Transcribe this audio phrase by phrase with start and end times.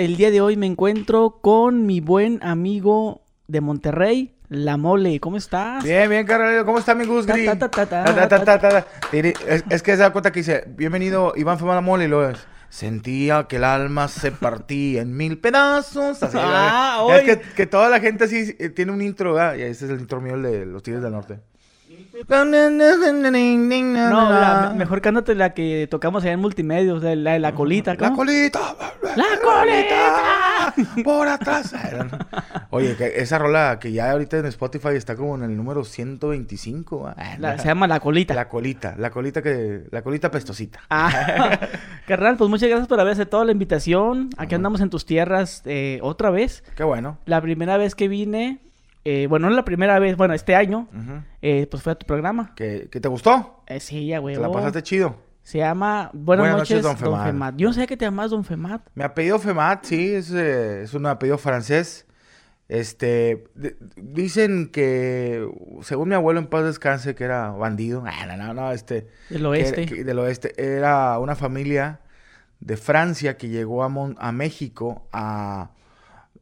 [0.00, 5.20] El día de hoy me encuentro con mi buen amigo de Monterrey, La Mole.
[5.20, 5.84] ¿Cómo estás?
[5.84, 6.64] Bien, bien, carnal.
[6.64, 7.26] ¿Cómo está mi Gus
[9.12, 12.30] Es, es que se da cuenta que dice, bienvenido Iván Fema La Mole, y luego
[12.30, 12.38] es,
[12.70, 16.22] sentía que el alma se partía en mil pedazos.
[16.22, 17.28] Así, Ah, ¿verdad?
[17.28, 19.56] es que toda la gente así eh, tiene un intro, ¿verdad?
[19.56, 21.40] Y ese es el intro mío, el de los Tigres del Norte.
[24.10, 27.94] No, la- mejor cántate la que tocamos allá en Multimedios, la de la colita.
[27.94, 28.60] La colita.
[29.16, 30.74] ¡La colita!
[31.02, 31.74] Por atrás.
[32.70, 37.04] Oye, que esa rola que ya ahorita en Spotify está como en el número 125.
[37.04, 37.38] ¿verdad?
[37.38, 38.34] La- se llama La Colita.
[38.34, 40.80] La colita, la colita que, la colita pestosita.
[40.90, 41.58] Ah,
[42.06, 44.30] carnal, pues muchas gracias por haber aceptado la invitación.
[44.36, 46.62] Aquí andamos en tus tierras eh, otra vez.
[46.76, 47.18] Qué bueno.
[47.26, 48.60] La primera vez que vine,
[49.04, 50.88] eh, bueno, no la primera vez, bueno, este año,
[51.42, 52.54] eh, pues fue a tu programa.
[52.54, 53.62] ¿Que, te gustó?
[53.66, 54.34] Eh, sí, ya, güey.
[54.34, 55.16] ¿Te la pasaste chido?
[55.42, 57.56] Se llama Buenas, Buenas noches, noches, Don don Femat.
[57.56, 58.82] Yo no sabía que te llamabas Don Femat.
[58.94, 62.06] Mi apellido Femat, sí, es, eh, es un apellido francés.
[62.68, 65.44] Este, de- dicen que,
[65.82, 68.04] según mi abuelo en paz descanse, que era bandido.
[68.06, 69.08] Ah, no, no, no, este.
[69.28, 69.86] Del oeste.
[69.86, 70.52] que- del oeste.
[70.56, 72.00] Era una familia
[72.60, 75.70] de Francia que llegó a, Mon- a México a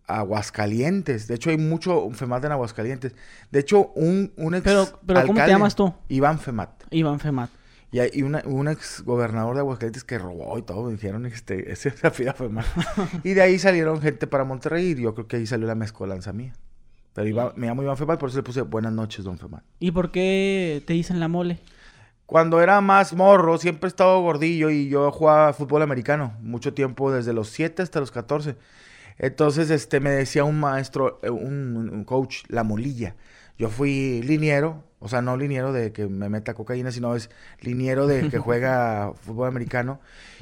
[0.09, 1.29] Aguascalientes.
[1.29, 3.15] De hecho, hay mucho Femat en Aguascalientes.
[3.51, 5.93] De hecho, un, un ex Pero- pero ¿cómo te llamas tú?
[6.09, 6.71] Iván Femat.
[6.91, 7.51] Iván Femat.
[7.91, 11.73] Y hay una- un ex gobernador de Aguascalientes que robó y todo, me dijeron, este,
[11.73, 11.93] ese
[12.51, 12.65] mal.
[13.25, 16.33] y de ahí salieron gente para Monterrey y yo creo que ahí salió la mezcolanza
[16.33, 16.53] mía.
[17.15, 19.63] Pero Iván- me llamo Iván Femat, por eso le puse buenas noches, don Femat.
[19.81, 21.59] ¿Y por qué te dicen la mole?
[22.27, 27.11] Cuando era más morro, siempre he estado gordillo y yo jugaba fútbol americano mucho tiempo,
[27.11, 28.55] desde los 7 hasta los 14.
[29.19, 33.17] Entonces, este, me decía un maestro, eh, un, un coach, la molilla.
[33.59, 37.29] Yo fui liniero, o sea, no liniero de que me meta cocaína, sino es
[37.61, 40.01] liniero de que juega fútbol americano.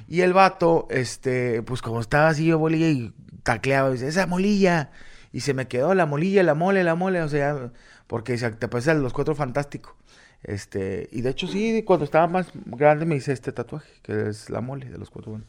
[0.08, 4.90] Y el vato, este, pues como estaba así yo bolilla y tacleaba, dice, esa molilla.
[5.32, 7.72] Y se me quedó la molilla, la mole, la mole, o sea,
[8.06, 9.94] porque se- te parece a los cuatro fantásticos.
[10.42, 14.48] Este, y de hecho sí, cuando estaba más grande me hice este tatuaje, que es
[14.50, 15.32] la mole de los cuatro.
[15.32, 15.46] bueno.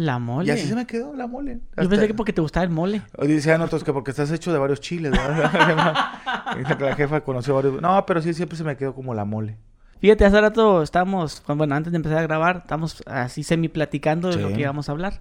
[0.00, 0.48] La mole.
[0.48, 1.60] Y así se me quedó la mole.
[1.76, 3.02] Yo pensé que porque te gustaba el mole.
[3.18, 5.52] Hoy decían otros que porque estás hecho de varios chiles, ¿verdad?
[6.80, 7.82] La jefa conoció varios.
[7.82, 9.58] No, pero sí, siempre se me quedó como la mole.
[10.00, 14.36] Fíjate, hace rato estábamos, bueno, antes de empezar a grabar, estamos así semi platicando de
[14.40, 15.20] lo que íbamos a hablar.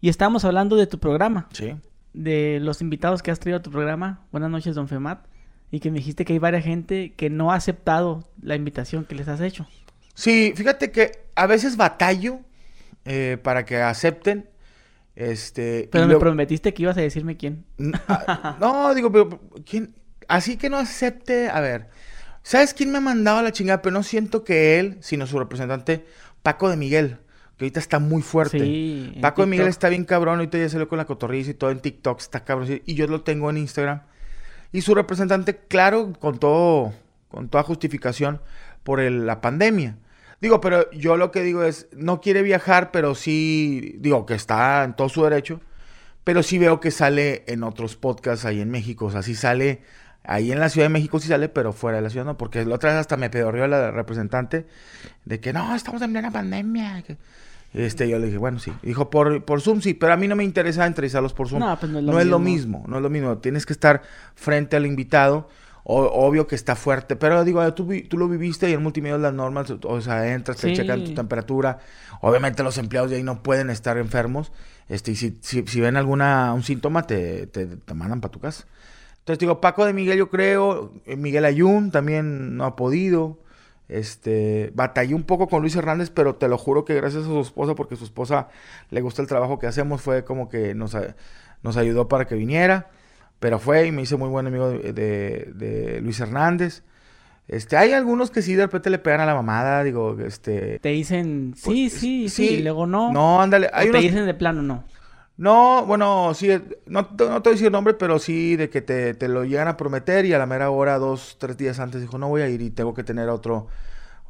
[0.00, 1.74] Y estábamos hablando de tu programa, Sí.
[2.12, 4.20] de los invitados que has traído a tu programa.
[4.30, 5.26] Buenas noches, Don Femat.
[5.72, 9.16] Y que me dijiste que hay varias gente que no ha aceptado la invitación que
[9.16, 9.66] les has hecho.
[10.14, 12.38] Sí, fíjate que a veces batallo
[13.04, 14.48] eh, para que acepten.
[15.14, 15.88] Este.
[15.92, 17.64] Pero me prometiste que ibas a decirme quién.
[17.78, 19.94] N- ah, No, digo, pero ¿quién?
[20.28, 21.50] Así que no acepte.
[21.50, 21.88] A ver,
[22.42, 23.82] ¿sabes quién me ha mandado a la chingada?
[23.82, 26.06] Pero no siento que él, sino su representante,
[26.42, 27.18] Paco de Miguel,
[27.58, 28.58] que ahorita está muy fuerte.
[28.60, 31.70] Sí, Paco de Miguel está bien cabrón, ahorita ya salió con la cotorriza y todo
[31.70, 32.80] en TikTok, está cabrón.
[32.86, 34.02] Y yo lo tengo en Instagram.
[34.72, 36.94] Y su representante, claro, con todo,
[37.28, 38.40] con toda justificación
[38.82, 39.98] por el- la pandemia.
[40.42, 44.82] Digo, pero yo lo que digo es, no quiere viajar, pero sí, digo, que está
[44.82, 45.60] en todo su derecho,
[46.24, 49.82] pero sí veo que sale en otros podcasts ahí en México, o sea, sí sale,
[50.24, 52.64] ahí en la Ciudad de México sí sale, pero fuera de la ciudad no, porque
[52.64, 54.66] la otra vez hasta me pedorrió la representante
[55.24, 57.04] de que no, estamos en plena pandemia.
[57.72, 58.72] Este, yo le dije, bueno, sí.
[58.82, 61.60] Dijo, por, por Zoom sí, pero a mí no me interesa entrevistarlos por Zoom.
[61.60, 63.38] No, pues no es lo no es lo mismo, no es lo mismo.
[63.38, 64.02] Tienes que estar
[64.34, 65.48] frente al invitado.
[65.84, 69.18] O- obvio que está fuerte, pero digo, tú, vi- tú lo viviste y en multimedia
[69.18, 71.78] las normas, o sea, entras, te checan tu temperatura.
[72.20, 74.52] Obviamente los empleados de ahí no pueden estar enfermos.
[74.88, 78.38] Este, y si, si, si ven alguna un síntoma, te, te, te mandan para tu
[78.40, 78.64] casa.
[79.20, 83.38] Entonces digo, Paco de Miguel yo creo, eh, Miguel Ayun también no ha podido.
[83.88, 87.40] Este, batallé un poco con Luis Hernández, pero te lo juro que gracias a su
[87.40, 88.48] esposa, porque su esposa
[88.90, 90.96] le gusta el trabajo que hacemos, fue como que nos,
[91.62, 92.90] nos ayudó para que viniera.
[93.42, 96.84] Pero fue y me hice muy buen amigo de, de- de Luis Hernández.
[97.48, 100.78] Este, hay algunos que sí de repente le pegan a la mamada, digo, este...
[100.78, 103.12] Te dicen sí, pues, sí, sí, y luego no.
[103.12, 104.84] No, ándale, O te dicen de plano no.
[105.36, 108.54] No, bueno, sí, eh, no, te- no te voy a decir el nombre, pero sí
[108.54, 111.56] de que te, te lo llegan a prometer y a la mera hora, dos, tres
[111.56, 113.66] días antes, dijo, no voy a ir y tengo que tener a otro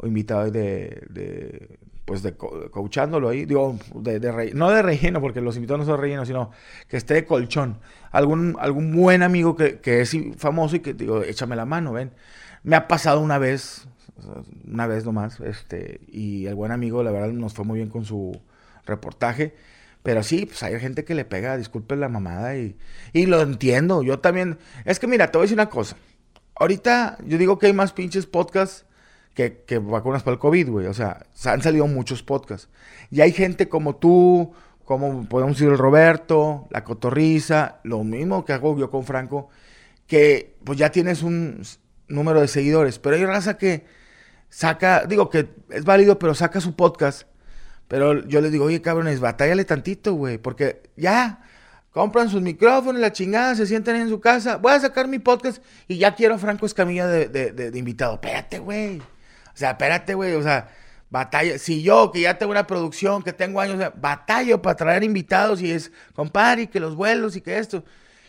[0.02, 5.20] invitado de, de pues, de co- coachándolo ahí, digo, de, de re- no de relleno,
[5.20, 6.50] porque los invitados no son rellenos, sino
[6.88, 7.78] que esté de colchón.
[8.10, 12.12] Algún, algún buen amigo que, que es famoso y que digo, échame la mano, ven.
[12.62, 13.86] Me ha pasado una vez,
[14.66, 18.04] una vez nomás, este, y el buen amigo, la verdad, nos fue muy bien con
[18.04, 18.40] su
[18.86, 19.54] reportaje.
[20.02, 22.76] Pero sí, pues hay gente que le pega, disculpen la mamada y,
[23.12, 24.02] y lo entiendo.
[24.02, 24.58] Yo también.
[24.84, 25.96] Es que mira, te voy a decir una cosa.
[26.56, 28.84] Ahorita yo digo que hay más pinches podcasts
[29.34, 30.86] que, vacunas para el COVID, güey.
[30.86, 32.68] O sea, han salido muchos podcasts.
[33.10, 34.52] Y hay gente como tú,
[34.84, 39.48] como podemos decir el Roberto, la Cotorriza, lo mismo que hago yo con Franco,
[40.06, 41.62] que pues ya tienes un
[42.08, 43.86] número de seguidores, pero hay raza que
[44.50, 47.22] saca, digo que es válido, pero saca su podcast,
[47.88, 51.42] pero yo les digo, oye cabrones, batállale tantito, güey, porque ya
[51.90, 55.62] compran sus micrófonos, la chingada, se sientan en su casa, voy a sacar mi podcast
[55.88, 59.00] y ya quiero a Franco Escamilla de- de invitado, espérate, güey,
[59.54, 60.68] o sea, espérate, güey, o sea,
[61.10, 65.04] batalla, si yo que ya tengo una producción, que tengo años, o sea, para traer
[65.04, 67.84] invitados y es, compadre, y que los vuelos y que esto.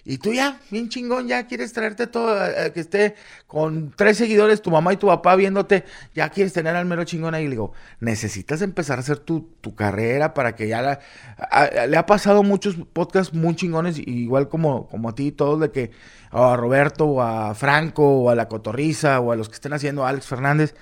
[0.05, 3.15] Y tú ya, bien chingón, ya quieres traerte todo, eh, eh, que esté
[3.47, 7.33] con tres seguidores, tu mamá y tu papá viéndote, ya quieres tener al mero chingón
[7.33, 7.45] ahí.
[7.45, 7.71] Le digo,
[8.01, 10.99] necesitas empezar a hacer tu, tu carrera para que ya la...
[11.87, 15.91] le ha pasado muchos podcasts muy chingones, igual como, como a ti, todos de que
[16.31, 20.05] a Roberto, o a Franco, o a La Cotorriza, o a los que estén haciendo,
[20.05, 20.75] a Alex Fernández,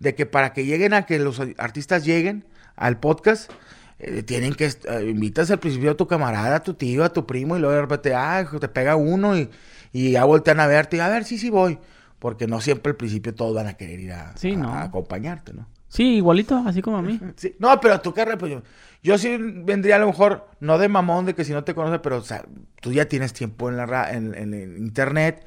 [0.00, 2.44] de que para que lleguen a que los artistas lleguen
[2.76, 3.50] al podcast,
[3.98, 7.26] eh, tienen que, eh, invitas al principio a tu camarada, a tu tío, a tu
[7.26, 9.48] primo, y luego de repente, ah, te pega uno y,
[9.92, 11.78] y ya voltean a verte, y a ver, sí, sí voy.
[12.18, 14.68] Porque no siempre al principio todos van a querer ir a, Sí, a- no.
[14.70, 15.68] a acompañarte, ¿no?
[15.88, 17.20] Sí, igualito, así como a mí.
[17.36, 17.54] Sí.
[17.58, 18.62] No, pero tu carrera, pues yo,
[19.02, 21.98] yo sí vendría a lo mejor, no de mamón, de que si no te conoce,
[22.00, 22.44] pero o sea,
[22.80, 25.44] tú ya tienes tiempo en, la ra- en, en el internet,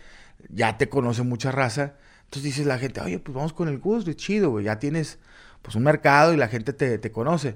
[0.50, 1.95] ya te conoce mucha raza.
[2.27, 4.65] Entonces dices la gente, oye, pues vamos con el Gus, de chido, güey.
[4.65, 5.18] Ya tienes
[5.62, 7.56] pues un mercado y la gente te, te conoce.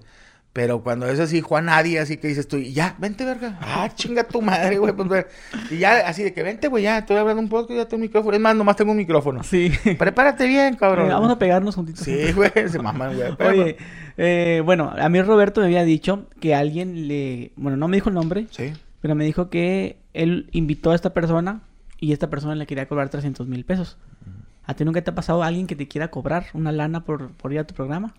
[0.53, 3.57] Pero cuando es así, Juan Nadie, así que dices tú, y ya, vente, verga.
[3.61, 4.91] Ah, chinga tu madre, güey.
[4.93, 5.25] Pues,
[5.69, 8.07] y ya, así de que vente, güey, ya, estoy hablando un poco, ya tengo un
[8.07, 8.35] micrófono.
[8.35, 9.43] Es más, nomás tengo un micrófono.
[9.43, 9.71] Sí.
[9.97, 11.07] Prepárate bien, cabrón.
[11.09, 12.03] Eh, Vamos a pegarnos juntitos.
[12.03, 13.33] Sí, güey, se maman, güey.
[13.37, 13.77] Pero- Oye,
[14.17, 17.53] eh, bueno, a mí Roberto me había dicho que alguien le...
[17.55, 18.73] Bueno, no me dijo el nombre, Sí.
[19.01, 21.61] pero me dijo que él invitó a esta persona
[21.97, 23.97] y esta persona le quería cobrar 300 mil pesos.
[24.63, 27.51] ¿A ti nunca te ha pasado alguien que te quiera cobrar una lana por, por
[27.53, 28.13] ir a tu programa?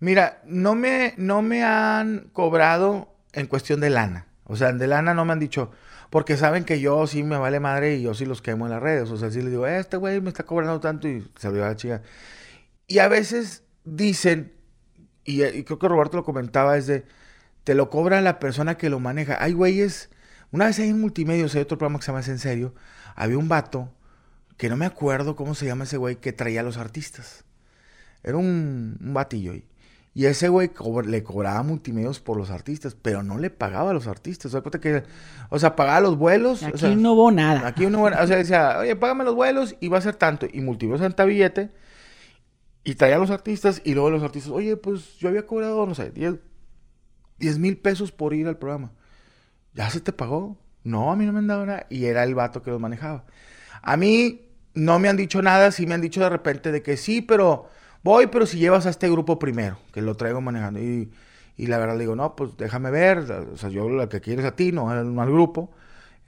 [0.00, 4.26] Mira, no me, no me han cobrado en cuestión de lana.
[4.44, 5.70] O sea, de lana no me han dicho,
[6.10, 8.82] porque saben que yo sí me vale madre y yo sí los quemo en las
[8.82, 9.10] redes.
[9.10, 11.58] O sea, sí les digo, "Eh, este güey me está cobrando tanto y se lo
[11.58, 12.02] la chica.
[12.86, 14.52] Y a veces dicen,
[15.24, 17.06] y, y creo que Roberto lo comentaba, es de,
[17.64, 19.42] te lo cobra la persona que lo maneja.
[19.42, 20.10] Hay güeyes,
[20.52, 22.74] una vez ahí en Multimedios, hay otro programa que se llama Es en serio,
[23.16, 23.90] había un vato,
[24.56, 27.44] que no me acuerdo cómo se llama ese güey, que traía a los artistas.
[28.22, 29.54] Era un, un batillo.
[30.16, 30.70] Y ese güey
[31.06, 34.54] le cobraba multimedios por los artistas, pero no le pagaba a los artistas.
[34.54, 35.02] O sea, que,
[35.50, 36.62] o sea, pagaba los vuelos.
[36.62, 37.66] o Aquí sea, no hubo nada.
[37.66, 40.46] Aquí uno, o sea, decía, oye, págame los vuelos y va a ser tanto.
[40.50, 41.70] Y multimedios senta billete
[42.84, 45.94] y traía a los artistas y luego los artistas, oye, pues yo había cobrado, no
[45.94, 46.36] sé, 10
[47.38, 48.92] 10 mil pesos por ir al programa.
[49.72, 50.56] ¿Ya se te pagó?
[50.84, 51.86] No, a mí no me han dado nada.
[51.90, 53.24] Y era el vato que los manejaba.
[53.84, 56.96] A mí no me han dicho nada, sí me han dicho de repente de que
[56.96, 57.68] sí, pero
[58.02, 60.80] voy, pero si llevas a este grupo primero, que lo traigo manejando.
[60.80, 61.12] Y,
[61.56, 64.44] y la verdad le digo, no, pues déjame ver, o sea, yo lo que quieres
[64.46, 65.70] a ti, no al, al grupo.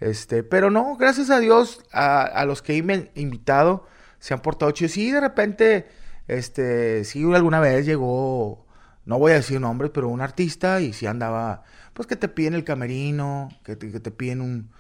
[0.00, 3.87] Este, pero no, gracias a Dios, a, a los que he inven- invitado
[4.19, 4.93] se han portado chidos.
[4.93, 5.88] Sí, de repente,
[6.29, 8.67] este, sí, alguna vez llegó,
[9.06, 11.62] no voy a decir nombres, pero un artista y sí andaba,
[11.94, 14.70] pues que te piden el camerino, que te, que te piden un,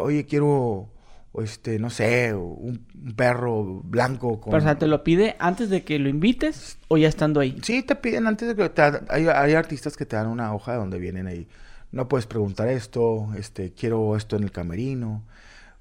[0.00, 0.88] oye, quiero,
[1.42, 4.50] este, no sé, un, un perro blanco con...
[4.52, 7.58] Pero, o sea, ¿te lo pide antes de que lo invites o ya estando ahí?
[7.62, 10.74] Sí, te piden antes de que te, hay, hay artistas que te dan una hoja
[10.76, 11.48] donde vienen ahí.
[11.92, 15.22] No puedes preguntar esto, este, quiero esto en el camerino,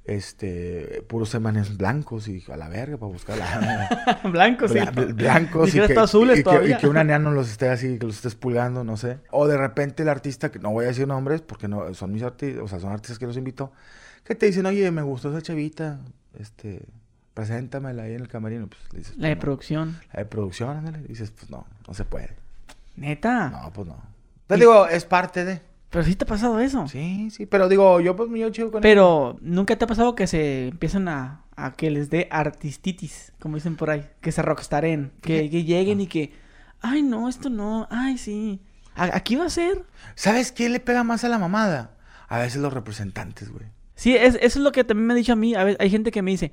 [0.06, 4.74] este, puros semanes blancos y a la verga para buscar la, Blanco, sí.
[4.76, 6.76] bla- bl- blancos y Dijera que, azules y que- todavía.
[6.76, 9.20] y que una nena no los esté así, que los estés pulgando, no sé.
[9.32, 12.22] O de repente el artista, que no voy a decir nombres porque no son mis
[12.24, 13.72] artistas, o sea, son artistas que los invito,
[14.24, 16.00] que te dicen, oye, me gustó esa chavita,
[16.40, 16.86] este,
[17.34, 18.68] preséntamela ahí en el camerino.
[18.68, 19.42] Pues le dices, La de pues, no.
[19.42, 20.00] producción.
[20.14, 21.00] La de producción, ándale.
[21.08, 22.30] Dices, pues no, no se puede.
[22.96, 23.50] Neta.
[23.50, 23.98] No, pues no.
[24.48, 25.62] Te digo, es parte de.
[25.90, 26.88] Pero sí te ha pasado eso.
[26.88, 28.82] Sí, sí, pero digo, yo pues me llevo chido con.
[28.82, 33.56] Pero nunca te ha pasado que se empiezan a, a que les dé artistitis, como
[33.56, 36.34] dicen por ahí, que se rockstaren, que, que lleguen y que,
[36.82, 38.60] ay no, esto no, ay sí,
[38.96, 39.84] ¿A- aquí va a ser.
[40.16, 41.92] ¿Sabes quién le pega más a la mamada?
[42.28, 43.66] A veces los representantes, güey.
[43.96, 45.90] Sí, es, eso es lo que también me ha dicho a mí, a veces, hay
[45.90, 46.52] gente que me dice,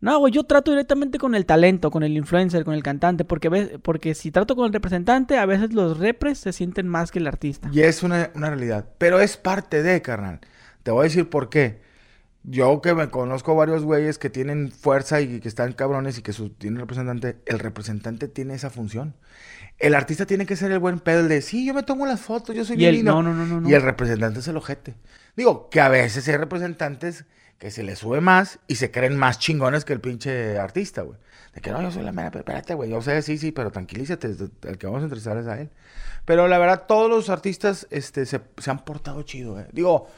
[0.00, 3.48] no, güey, yo trato directamente con el talento, con el influencer, con el cantante, porque,
[3.48, 7.18] ve- porque si trato con el representante, a veces los repres se sienten más que
[7.20, 7.70] el artista.
[7.72, 8.86] Y es una, una realidad.
[8.98, 10.40] Pero es parte de, carnal.
[10.82, 11.80] Te voy a decir por qué.
[12.44, 16.32] Yo que me conozco varios güeyes que tienen fuerza y que están cabrones y que
[16.32, 19.14] su, tienen representante, el representante tiene esa función.
[19.78, 22.20] El artista tiene que ser el buen pedo, el de, sí, yo me tomo las
[22.20, 23.12] fotos, yo soy Y bien el, lindo".
[23.12, 23.68] no, no, no, no, no.
[23.70, 24.94] Y el representante es el ojete.
[25.36, 27.24] Digo, que a veces hay representantes
[27.58, 31.18] que se les sube más y se creen más chingones que el pinche artista, güey.
[31.54, 32.90] De que no, yo soy la mera, pero espérate, güey.
[32.90, 35.70] Yo sé, sí, sí, pero tranquilízate, el que vamos a entrevistar es a él.
[36.24, 39.68] Pero la verdad, todos los artistas este, se, se han portado chido, eh.
[39.72, 40.08] Digo,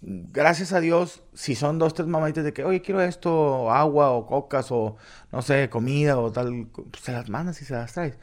[0.00, 4.26] gracias a Dios, si son dos, tres mamaditas de que, oye, quiero esto, agua o
[4.26, 4.96] cocas o,
[5.32, 8.16] no sé, comida o tal, pues se las mandas y se las traes.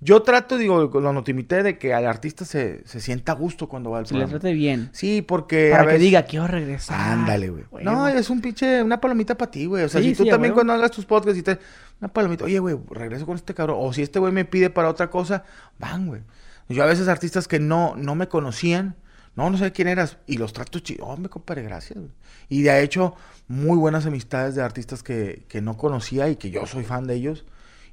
[0.00, 3.90] Yo trato, digo, lo notimité de que al artista se, se sienta a gusto cuando
[3.90, 4.40] va al Se le programa.
[4.40, 4.90] trate bien.
[4.92, 7.00] Sí, porque Para a que veces- diga, quiero regresar.
[7.00, 7.64] Ándale, güey.
[7.82, 9.84] No, es un pinche, una palomita para ti, güey.
[9.84, 11.58] O sea, Sí, si tú sí, también cuando hagas tus podcasts y te...
[11.98, 13.78] Una palomita, oye, güey, regreso con este cabrón.
[13.80, 15.44] O si este güey me pide para otra cosa,
[15.78, 16.20] van, güey.
[16.68, 18.96] Yo a veces artistas que no, no me conocían,
[19.34, 21.06] no, no sé quién eras, y los trato chido.
[21.06, 22.10] Oh, me compadre, gracias, güey.
[22.50, 23.14] Y de hecho,
[23.48, 27.14] muy buenas amistades de artistas que, que no conocía y que yo soy fan de
[27.14, 27.46] ellos.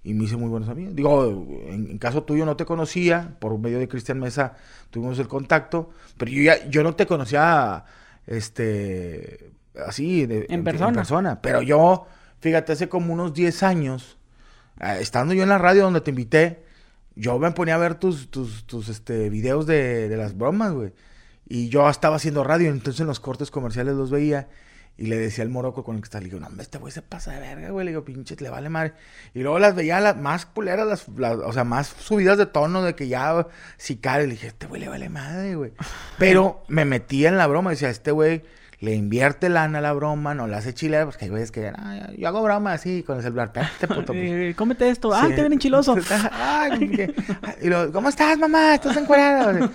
[0.03, 0.95] Y me hice muy buenos amigos.
[0.95, 4.55] Digo, en, en caso tuyo no te conocía, por medio de Cristian Mesa
[4.89, 7.85] tuvimos el contacto, pero yo ya, yo no te conocía,
[8.27, 9.51] este,
[9.87, 10.93] así, de, En persona.
[10.93, 11.41] persona.
[11.41, 12.05] Pero yo,
[12.41, 14.17] fíjate, hace como unos 10 años,
[14.81, 16.63] eh, estando yo en la radio donde te invité,
[17.15, 20.93] yo me ponía a ver tus, tus, tus este, videos de, de las bromas, güey.
[21.47, 24.49] Y yo estaba haciendo radio, entonces en los cortes comerciales los veía.
[24.95, 26.91] Y le decía al moroco con el que está, le digo, no, hombre, este güey
[26.93, 27.83] se pasa de verga, güey.
[27.85, 28.93] Le digo, pinche, le vale madre.
[29.33, 32.83] Y luego las veía las más culeras, las, las- o sea, más subidas de tono
[32.83, 33.47] de que ya
[33.77, 34.27] sicario.
[34.27, 35.71] Le dije, este güey le vale madre, güey.
[36.19, 38.43] Pero me metía en la broma, decía, este güey
[38.83, 42.09] le invierte lana a la broma, no la hace chilera, porque hay güeyes que, ah,
[42.17, 43.87] yo hago broma así con el celular, puto.
[44.07, 44.17] pues".
[44.19, 45.13] Eh, cómete esto.
[45.13, 45.35] Ay, Sí.
[45.37, 45.95] te ven enchiloso.
[46.33, 47.13] Ay, que-
[47.61, 48.75] y luego, ¿cómo estás, mamá?
[48.75, 49.71] ¿Estás encuadrada?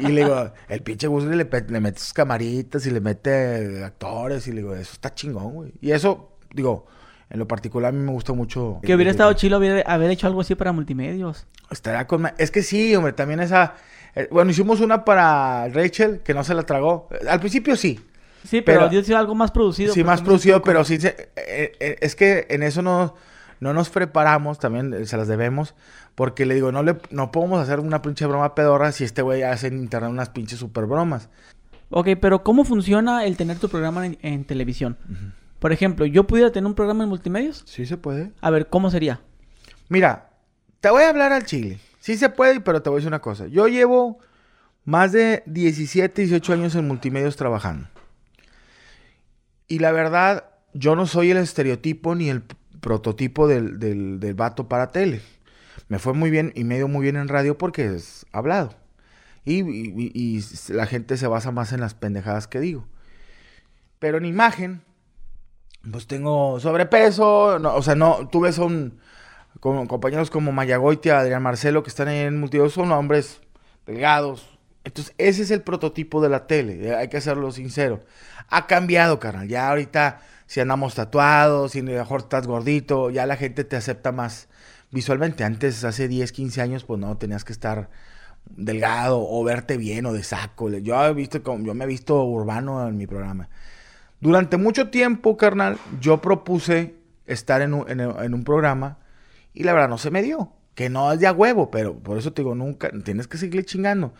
[0.00, 1.46] Y le digo, el pinche Guzli le,
[1.80, 5.72] mete sus camaritas y le mete actores y le digo, eso está chingón, güey.
[5.80, 6.86] Y eso, digo,
[7.30, 8.78] en lo particular a mí me gusta mucho.
[8.82, 11.46] Que hubiera estado chido haber, haber hecho algo así para multimedios.
[11.70, 12.30] Estará con...
[12.36, 13.72] Es que sí, hombre, también esa...
[14.14, 17.08] eh, bueno, hicimos una para Rachel, que no se la tragó.
[17.26, 17.98] Al principio sí.
[18.44, 19.92] Sí, pero, Pero- dio sido algo más producido.
[19.94, 23.14] Sí, más producido, pero sí, se- eh, eh, es que en eso no,
[23.60, 25.74] no nos preparamos, también eh, se las debemos,
[26.14, 29.42] porque le digo, no le no podemos hacer una pinche broma pedorra si este güey
[29.42, 31.28] hace en internet unas pinches super bromas.
[31.90, 34.96] Ok, pero ¿cómo funciona el tener tu programa en, en televisión?
[35.58, 37.62] Por ejemplo, ¿yo pudiera tener un programa en multimedios?
[37.66, 38.32] Sí se puede.
[38.40, 39.20] A ver, ¿cómo sería?
[39.88, 40.30] Mira,
[40.80, 41.78] te voy a hablar al chile.
[41.98, 43.46] Sí se puede, pero te voy a decir una cosa.
[43.48, 44.18] Yo llevo
[44.84, 47.88] más de 17, 18 años en multimedios trabajando.
[49.70, 52.42] Y la verdad, yo no soy el estereotipo ni el
[52.80, 55.22] prototipo del, del, vato para tele.
[55.86, 58.74] Me fue muy bien y me dio muy bien en radio porque es hablado.
[59.44, 62.84] Y, la gente se basa más en las pendejadas que digo.
[64.00, 64.82] Pero en imagen,
[65.88, 67.60] pues tengo sobrepeso.
[67.60, 68.98] no, o sea, no, tú ves un,
[69.60, 73.40] compañeros como Mayagoitia, Adrián Marcelo, que están en multimedia, son hombres
[73.86, 74.58] delgados.
[74.82, 78.02] Entonces, ese es el prototipo de la tele, hay que hacerlo sincero.
[78.50, 79.48] Ha cambiado, carnal.
[79.48, 84.48] Ya ahorita, si andamos tatuados, si mejor estás gordito, ya la gente te acepta más
[84.90, 85.44] visualmente.
[85.44, 87.88] Antes, hace 10, 15 años, pues no, tenías que estar
[88.44, 90.68] delgado o verte bien o de saco.
[90.70, 93.48] Yo he visto, yo me he visto urbano en mi programa.
[94.20, 98.98] Durante mucho tiempo, carnal, yo propuse estar en un, en, en un programa
[99.54, 100.52] y la verdad no se me dio.
[100.74, 103.64] Que no es de a huevo, pero por eso te digo, nunca, tienes que seguir
[103.64, 104.14] chingando.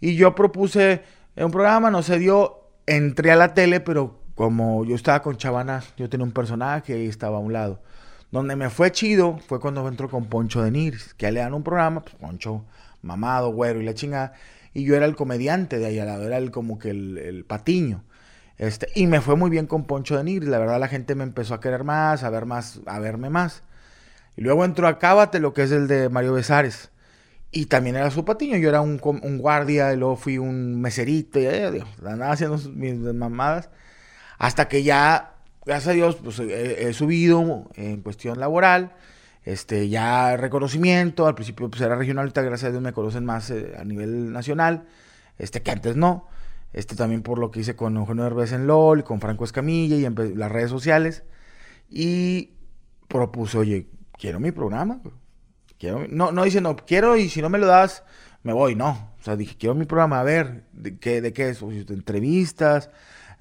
[0.00, 1.02] Y yo propuse
[1.34, 5.36] en un programa, no se dio, entré a la tele, pero como yo estaba con
[5.36, 7.82] Chavana, yo tenía un personaje y estaba a un lado.
[8.30, 11.62] Donde me fue chido fue cuando entró con Poncho de Nigris, que le dan un
[11.62, 12.64] programa, pues Poncho
[13.02, 14.34] mamado, güero y la chingada.
[14.74, 17.44] Y yo era el comediante de ahí al lado, era el, como que el, el
[17.44, 18.04] patiño.
[18.58, 20.48] Este, y me fue muy bien con Poncho de Nigris.
[20.48, 23.62] La verdad, la gente me empezó a querer más, a ver más, a verme más.
[24.36, 26.90] Y luego entró a Cábate, lo que es el de Mario Besares.
[27.56, 28.58] Y también era su patiño.
[28.58, 28.98] Yo era un,
[29.38, 33.70] guardia, y luego fui un meserito, y Dios, andaba haciendo mis mamadas.
[34.36, 38.92] Hasta que ya, gracias a Dios, pues he, subido en cuestión laboral.
[39.42, 41.26] Este, ya reconocimiento.
[41.26, 44.32] Al principio pues era regional, ahorita gracias a Dios me conocen más eh, a nivel
[44.32, 44.84] nacional.
[45.38, 46.26] Este, que antes no.
[46.74, 50.04] Este también por lo que hice con Eugenio Derbez en LOL, con Franco Escamilla y
[50.04, 51.22] en pe- las redes sociales.
[51.88, 52.50] Y
[53.08, 53.86] propuse, oye,
[54.18, 55.00] quiero mi programa.
[55.02, 55.14] güey.
[55.80, 58.02] No, no diciendo, quiero y si no me lo das,
[58.42, 59.10] me voy, no.
[59.20, 61.60] O sea, dije, quiero mi programa, a ver, ¿de qué, de qué es?
[61.60, 62.90] De entrevistas,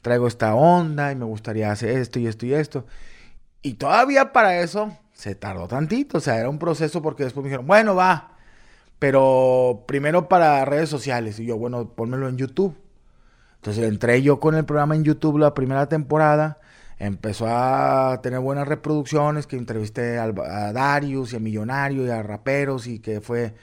[0.02, 2.86] traigo esta onda y me gustaría hacer esto y esto y esto.
[3.62, 7.50] Y todavía para eso se tardó tantito, o sea, era un proceso porque después me
[7.50, 8.36] dijeron, bueno, va,
[9.00, 11.40] pero primero para redes sociales.
[11.40, 12.76] Y yo, bueno, pónmelo en YouTube.
[13.58, 16.60] Entonces entré yo con el programa en YouTube la primera temporada.
[16.98, 20.32] Empezó a tener buenas reproducciones, que entrevisté a,
[20.72, 23.54] Darius y a Millonario y a raperos y que fue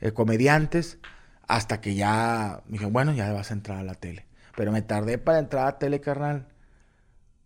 [0.00, 0.98] eh, comediantes.
[1.46, 4.26] Hasta que ya me dije, bueno, ya vas a entrar a la tele.
[4.56, 6.46] Pero me tardé para entrar a tele, carnal.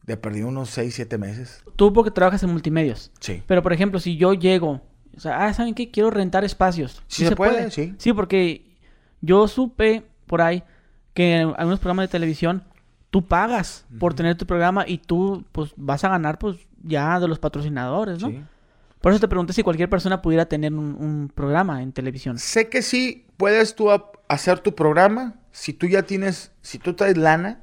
[0.03, 1.65] de perdido unos 6, 7 meses.
[1.77, 3.11] Tú porque trabajas en multimedios.
[3.21, 3.43] Sí.
[3.47, 4.83] Pero, por ejemplo, si yo llego,
[5.17, 5.91] o sea, ah, ¿saben qué?
[5.91, 7.03] Quiero rentar espacios.
[7.07, 7.95] Sí se puede, sí.
[7.99, 8.77] Sí, porque
[9.21, 10.63] yo supe por ahí
[11.15, 12.65] que en algunos programas de televisión
[13.15, 17.29] tú pagas por tener tu programa y tú, pues, vas a ganar, pues, ya de
[17.29, 18.31] los patrocinadores, ¿no?
[18.31, 18.43] Sí.
[19.01, 22.39] Por eso te pregunté si cualquier persona pudiera tener un, un programa en televisión.
[22.41, 23.89] Sé que sí puedes tú
[24.27, 25.37] hacer tu programa.
[25.53, 27.61] Si tú ya tienes, si tú traes lana,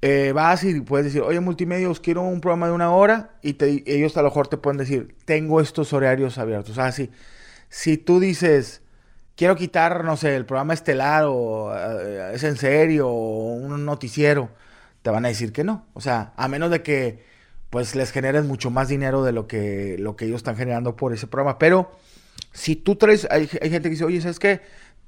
[0.00, 3.36] eh, vas y puedes decir, oye, multimedios, quiero un programa de una hora.
[3.42, 6.74] Y te- ellos a lo mejor te pueden decir, tengo estos horarios abiertos.
[6.74, 7.10] Sea, si,
[7.68, 8.81] si tú dices,
[9.36, 14.50] quiero quitar, no sé, el programa estelar o eh, es en serio o un noticiero,
[15.02, 15.86] te van a decir que no.
[15.94, 17.24] O sea, a menos de que
[17.70, 21.14] pues les generes mucho más dinero de lo que, lo que ellos están generando por
[21.14, 21.58] ese programa.
[21.58, 21.90] Pero
[22.52, 24.60] si tú traes, hay, hay gente que dice, oye, ¿sabes qué?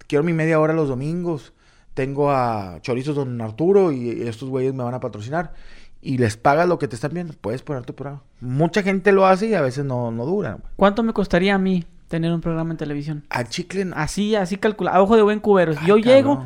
[0.06, 1.52] Quiero mi media hora los domingos.
[1.92, 5.52] Tengo a Chorizos Don Arturo y, estos güeyes me van a patrocinar.
[6.00, 7.34] Y les pagas lo que te están viendo.
[7.38, 8.22] Puedes poner tu programa.
[8.40, 10.58] Mucha gente lo hace y a veces no, no dura.
[10.76, 13.24] ¿Cuánto me costaría a mí tener un programa en televisión?
[13.30, 13.90] A chicle...
[13.94, 15.74] Así, así calculado, a ojo de buen cubero.
[15.78, 16.44] Ay, yo llego,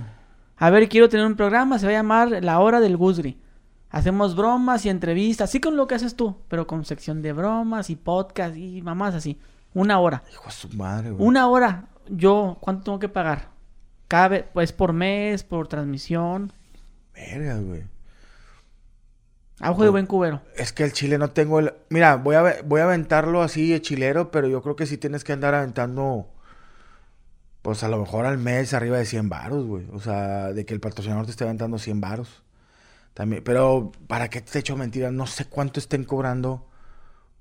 [0.57, 3.39] a ver, quiero tener un programa, se va a llamar La Hora del Gusgri.
[3.91, 7.89] Hacemos bromas y entrevistas, así con lo que haces tú, pero con sección de bromas
[7.91, 9.39] y podcast y mamás así.
[9.73, 10.23] Una hora.
[10.31, 11.27] Hijo de su madre, güey.
[11.27, 11.89] Una hora.
[12.09, 13.49] Yo, ¿cuánto tengo que pagar?
[14.09, 16.53] Cada vez, pues por mes, por transmisión.
[17.15, 17.85] Verga, güey.
[19.61, 20.41] A ojo de buen cubero.
[20.57, 21.73] Es que el chile no tengo el...
[21.89, 25.25] Mira, voy a, voy a aventarlo así de chilero, pero yo creo que sí tienes
[25.25, 26.29] que andar aventando...
[27.63, 29.87] Pues a lo mejor al mes arriba de 100 varos, güey.
[29.93, 32.43] O sea, de que el patrocinador te esté aventando 100 varos.
[33.15, 35.13] También, pero ¿para qué te echo mentiras?
[35.13, 36.69] No sé cuánto estén cobrando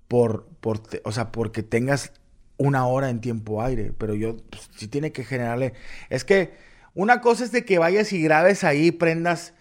[0.08, 2.12] por, por, te- o sea, porque tengas
[2.58, 3.94] una hora en tiempo aire.
[3.96, 5.74] Pero yo, pues, sí tiene que generarle.
[6.10, 6.56] Es que
[6.96, 9.54] una cosa es de que vayas y grabes ahí, prendas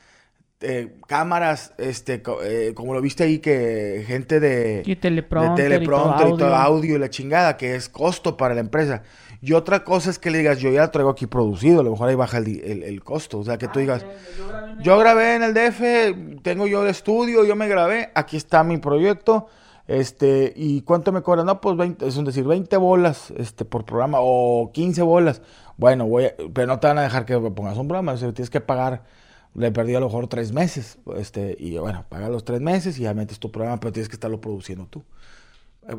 [0.61, 5.63] eh, cámaras, este, co- eh, como lo viste ahí, que gente de, Y teleprompter, de
[5.77, 6.57] teleprompter y todo audio.
[6.57, 9.03] audio y la chingada, que es costo para la empresa.
[9.43, 11.91] Y otra cosa es que le digas, yo ya lo traigo aquí producido, a lo
[11.91, 13.39] mejor ahí baja el, el- el costo.
[13.39, 14.05] O sea, que tú digas,
[14.81, 18.79] yo grabé en el DF, tengo yo el estudio, yo me grabé, aquí está mi
[18.79, 19.47] proyecto.
[19.89, 21.47] Este, ¿y cuánto me cobran?
[21.47, 25.43] No, pues 20, es decir, 20 bolas este, por programa o 15 bolas.
[25.77, 28.33] Bueno, voy a- pero no te van a dejar que pongas un programa, o sea,
[28.33, 29.03] tienes que pagar,
[29.57, 30.99] le perdí a lo mejor tres meses.
[31.17, 34.17] Este, y bueno, paga los tres meses y ya metes tu programa, pero tienes que
[34.17, 35.05] estarlo produciendo tú.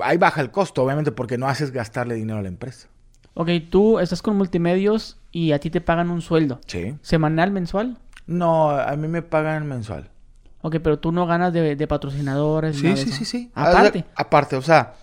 [0.01, 2.87] Ahí baja el costo, obviamente, porque no haces gastarle dinero a la empresa.
[3.33, 6.59] Ok, tú estás con multimedios y a ti te pagan un sueldo.
[6.67, 6.95] Sí.
[7.01, 7.97] ¿Semanal, mensual?
[8.25, 10.09] No, a mí me pagan mensual.
[10.61, 12.77] Ok, pero tú no ganas de, de patrocinadores.
[12.77, 13.51] Sí, sí, sí, sí.
[13.53, 14.05] Aparte.
[14.15, 14.95] Aparte, o sea,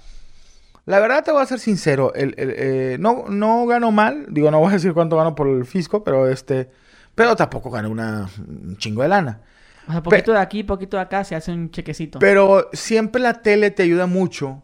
[0.84, 4.50] la verdad te voy a ser sincero, el, el, eh, no, no gano mal, digo,
[4.50, 6.68] no voy a decir cuánto gano por el fisco, pero este,
[7.14, 9.40] pero tampoco gano una, un chingo de lana.
[9.88, 12.18] O sea, poquito de aquí, poquito de acá, se hace un chequecito.
[12.18, 14.62] Pero siempre la tele te ayuda mucho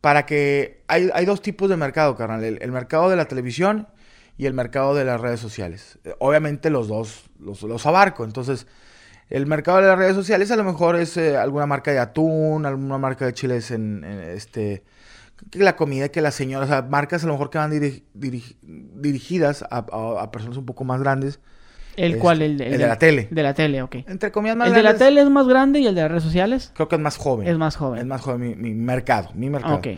[0.00, 3.88] para que, hay, hay dos tipos de mercado, carnal, el, el mercado de la televisión
[4.38, 5.98] y el mercado de las redes sociales.
[6.18, 8.66] Obviamente los dos los, los abarco, entonces...
[9.30, 12.66] El mercado de las redes sociales a lo mejor es eh, alguna marca de atún,
[12.66, 14.82] alguna marca de chiles en, en, este
[15.50, 18.02] que la comida, que las señoras, o sea, marcas a lo mejor que van diri-
[18.14, 21.40] diri- dirigidas a, a- a personas un poco más grandes.
[21.96, 22.42] ¿El este, cuál?
[22.42, 23.28] El, el de la tele.
[23.30, 23.96] De la tele, ok.
[24.06, 26.22] Entre comillas más El de la tele es más grande y el de las redes
[26.24, 27.46] sociales creo que es más joven.
[27.48, 28.00] es más joven.
[28.00, 29.74] Es más joven mi, mi mercado, mi mercado.
[29.76, 29.88] Ok.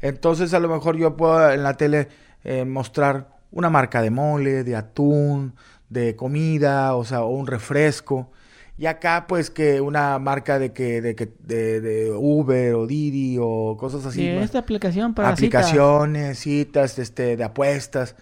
[0.00, 2.08] Entonces a lo mejor yo puedo en la tele
[2.44, 5.54] eh, mostrar una marca de mole, de atún,
[5.88, 8.30] de comida, o sea, o un refresco.
[8.78, 13.36] Y acá pues que una marca de que de que de, de Uber o Didi
[13.38, 14.20] o cosas así.
[14.26, 15.64] Sí, más- esta aplicación para citas.
[15.66, 18.14] aplicaciones, citas, este, de apuestas.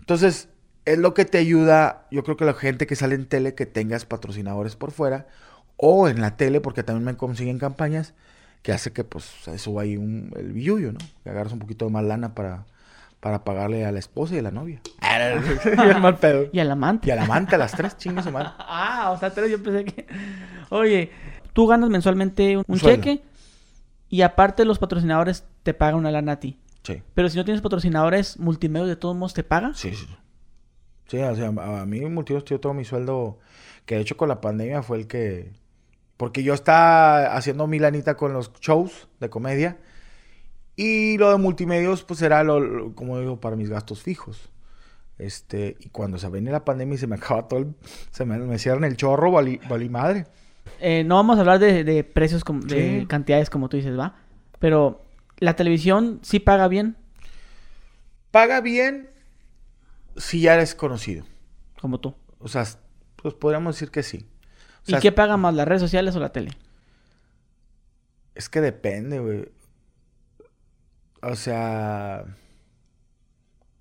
[0.00, 0.48] Entonces,
[0.84, 3.66] es lo que te ayuda, yo creo que la gente que sale en tele, que
[3.66, 5.26] tengas patrocinadores por fuera,
[5.76, 8.14] o en la tele, porque también me consiguen campañas,
[8.62, 9.24] que hace que pues
[9.56, 10.98] suba ahí un, el billullo, ¿no?
[11.24, 12.64] Que agarras un poquito de más lana para,
[13.20, 14.80] para pagarle a la esposa y a la novia.
[15.64, 16.48] Bien mal pedo.
[16.52, 17.08] Y al amante.
[17.08, 18.50] Y al amante, a las tres, chingas su madre.
[18.58, 20.06] Ah, o sea, tres, yo pensé que...
[20.70, 21.10] Oye,
[21.52, 23.22] tú ganas mensualmente un, cheque
[24.08, 26.58] y aparte los patrocinadores te pagan una lana a ti.
[26.82, 29.74] Sí, Pero si no tienes patrocinadores, multimedios de todos modos te pagan.
[29.74, 30.06] sí, sí.
[31.12, 33.38] Sí, o sea, a mí multimedios yo todo mi sueldo,
[33.84, 35.52] que de hecho con la pandemia fue el que...
[36.16, 39.76] Porque yo estaba haciendo mi lanita con los shows de comedia
[40.74, 44.48] y lo de multimedios pues era lo, lo- como digo, para mis gastos fijos.
[45.18, 47.74] Este, y cuando se viene la pandemia y se me acaba todo el...
[48.10, 50.24] Se me, me cierran el chorro, valí, valí madre.
[50.80, 53.06] Eh, no vamos a hablar de, de precios, como- de Sí.
[53.06, 54.14] cantidades como tú dices, ¿va?
[54.60, 55.02] Pero
[55.40, 56.96] la televisión sí paga bien,
[58.30, 59.10] Paga bien
[60.16, 61.24] si ya eres conocido.
[61.80, 62.14] como tú.
[62.38, 62.64] O sea,
[63.16, 64.26] pues podríamos decir que sí.
[64.88, 66.50] O ¿Y qué paga más, las redes sociales o la tele?
[68.34, 69.48] Es que depende, güey.
[71.22, 72.24] O sea,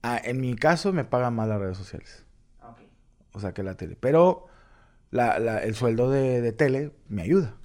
[0.03, 2.25] ah, en mi caso me pagan más las redes sociales.
[3.33, 3.95] O sea, que la tele.
[3.99, 4.47] Pero
[5.09, 7.55] la, la- el sueldo de, de tele me ayuda.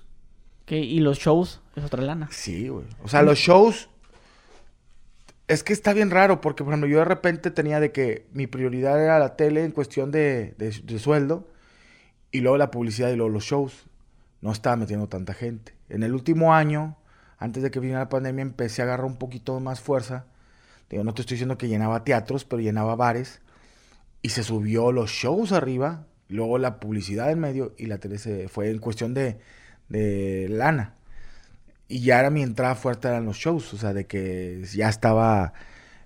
[0.62, 2.29] Ok, Y los shows es otra lana.
[2.31, 2.87] Sí, güey.
[3.02, 3.90] O sea, los shows.
[5.49, 8.47] Es que está bien raro, porque, por ejemplo, yo de repente tenía de que mi
[8.49, 11.49] prioridad era la tele en cuestión de, de- sueldo,
[12.33, 13.87] y luego la publicidad y luego los shows.
[14.43, 15.75] No estaba metiendo tanta gente.
[15.89, 16.99] En el último año,
[17.39, 20.27] antes de que viniera la pandemia, empecé a agarrar un poquito más fuerza.
[20.91, 23.41] Digo, no te estoy diciendo que llenaba teatros, pero llenaba bares.
[24.23, 28.49] Y se subió los shows arriba, luego la publicidad en medio, y la tele se
[28.49, 29.39] fue en cuestión de,
[29.89, 30.96] de lana.
[31.88, 35.53] Y ya era mi entrada fuerte eran los shows, o sea, de que ya estaba,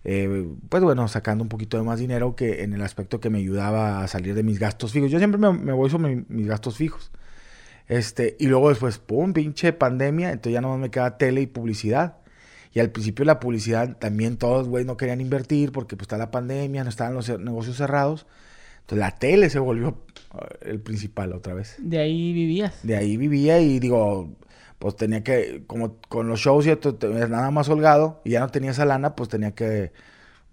[0.04, 3.38] eh, pues bueno, sacando un poquito de más dinero que en el aspecto que me
[3.38, 5.10] ayudaba a salir de mis gastos fijos.
[5.10, 7.10] Yo siempre me, me voy sobre mi- mis gastos fijos.
[7.88, 12.18] Este, y luego después, pum, pinche pandemia, entonces ya no me queda tele y publicidad.
[12.72, 16.30] Y al principio la publicidad también todos, güey, no querían invertir porque pues está la
[16.30, 18.26] pandemia, no estaban los negocios cerrados.
[18.82, 21.76] Entonces la tele se volvió eh, el principal otra vez.
[21.78, 22.78] De ahí vivías.
[22.84, 24.36] De ahí vivía y digo,
[24.80, 28.48] pues tenía que, como con los shows te- te- nada más holgado y ya no
[28.48, 29.92] tenía esa lana, pues tenía que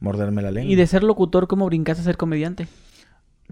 [0.02, 0.70] morderme la lengua.
[0.72, 2.68] Y de ser locutor, ¿cómo brincaste a ser comediante?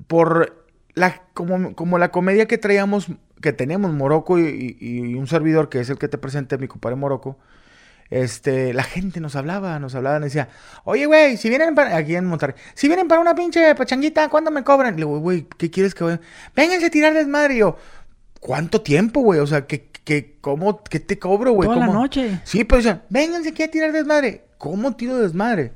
[0.08, 3.08] Por la, como, como la comedia que traíamos,
[3.42, 6.68] que tenemos Morocco y, y- y un servidor que es el que te presenté, mi
[6.68, 7.40] compadre Morocco,
[8.10, 10.50] este, la gente nos hablaba, nos hablaba, nos decía,
[10.84, 14.52] oye, güey, si vienen para, aquí en Monterrey, si vienen para una pinche pachanguita, ¿cuándo
[14.52, 14.94] me cobran?
[14.96, 16.22] Y le digo, güey, ¿qué quieres que vaya?
[16.54, 17.56] Vénganse a tirar desmadre.
[17.56, 17.78] Y yo,
[18.46, 19.40] ¿cuánto tiempo, güey?
[19.40, 21.68] O sea, ¿qué, qué, cómo, qué te cobro, güey?
[21.68, 22.00] Toda la ¿Cómo?
[22.02, 22.40] noche.
[22.44, 24.46] Sí, pero decían, vénganse aquí a tirar desmadre.
[24.60, 25.74] ¿Cómo tiro desmadre?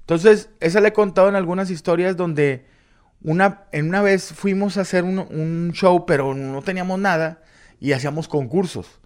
[0.00, 2.66] Entonces, esa le he contado en algunas historias donde
[3.22, 7.40] una, en una vez fuimos a hacer un, un show, pero no teníamos nada
[7.78, 9.00] y hacíamos concursos.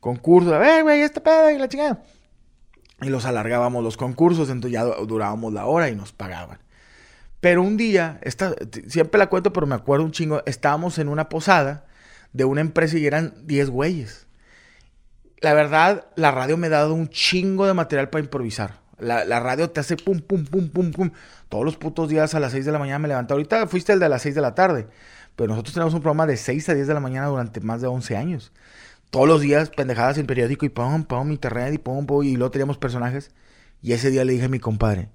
[0.00, 2.02] Concursos, a ver, güey, este pedo y la chingada.
[3.00, 6.58] Y los alargábamos los concursos, entonces ya du- durábamos la hora y nos pagaban.
[7.40, 8.54] Pero un día, esta,
[8.88, 11.86] siempre la cuento, pero me acuerdo un chingo, estábamos en una posada
[12.32, 14.26] de una empresa y eran 10 güeyes.
[15.40, 18.80] La verdad, la radio me ha dado un chingo de material para improvisar.
[18.98, 21.10] La, la radio te hace pum, pum, pum, pum, pum.
[21.48, 23.34] Todos los putos días a las 6 de la mañana me levanto.
[23.34, 24.88] Ahorita fuiste el de las 6 de la tarde.
[25.36, 27.86] Pero nosotros tenemos un programa de 6 a 10 de la mañana durante más de
[27.86, 28.52] 11 años.
[29.10, 32.24] Todos los días, pendejadas en periódico y pum, pum, internet y pum, pum.
[32.24, 33.30] Y luego teníamos personajes.
[33.80, 35.10] Y ese día le dije a mi compadre,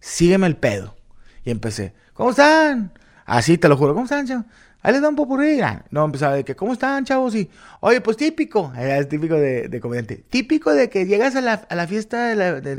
[0.00, 0.96] sígueme el pedo.
[1.44, 2.92] Y empecé, ¿cómo están?
[3.24, 4.46] Así te lo juro, ¿cómo están, chavos?
[4.82, 5.60] Ahí les da un popurrí.
[5.90, 7.34] No, empezaba de que, ¿cómo están, chavos?
[7.34, 10.22] Y, oye, pues típico, era es típico de, de comediante.
[10.30, 12.76] Típico de que llegas a la, a la fiesta de, la- de,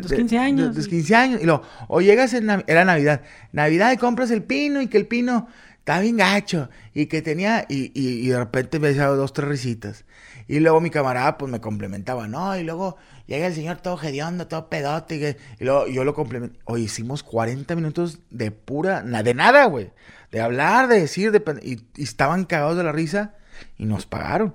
[0.00, 0.74] tus de- 15 años.
[0.74, 1.40] tus 15 años.
[1.42, 3.20] Y luego, o llegas en era Navidad.
[3.52, 5.48] Navidad y compras el pino y que el pino
[5.78, 6.70] está bien gacho.
[6.94, 10.04] Y que tenía, y, y, y de repente me decía dos, tres risitas.
[10.50, 12.56] Y luego mi camarada pues me complementaba, ¿no?
[12.58, 12.96] Y luego
[13.26, 15.16] llega el señor todo hediondo, todo pedote.
[15.16, 16.58] Y, que- y luego yo lo complemento.
[16.64, 19.90] Oye, hicimos 40 minutos de pura, de nada, güey.
[20.30, 23.34] De hablar, de decir, y estaban cagados de la risa
[23.76, 24.54] y nos pagaron.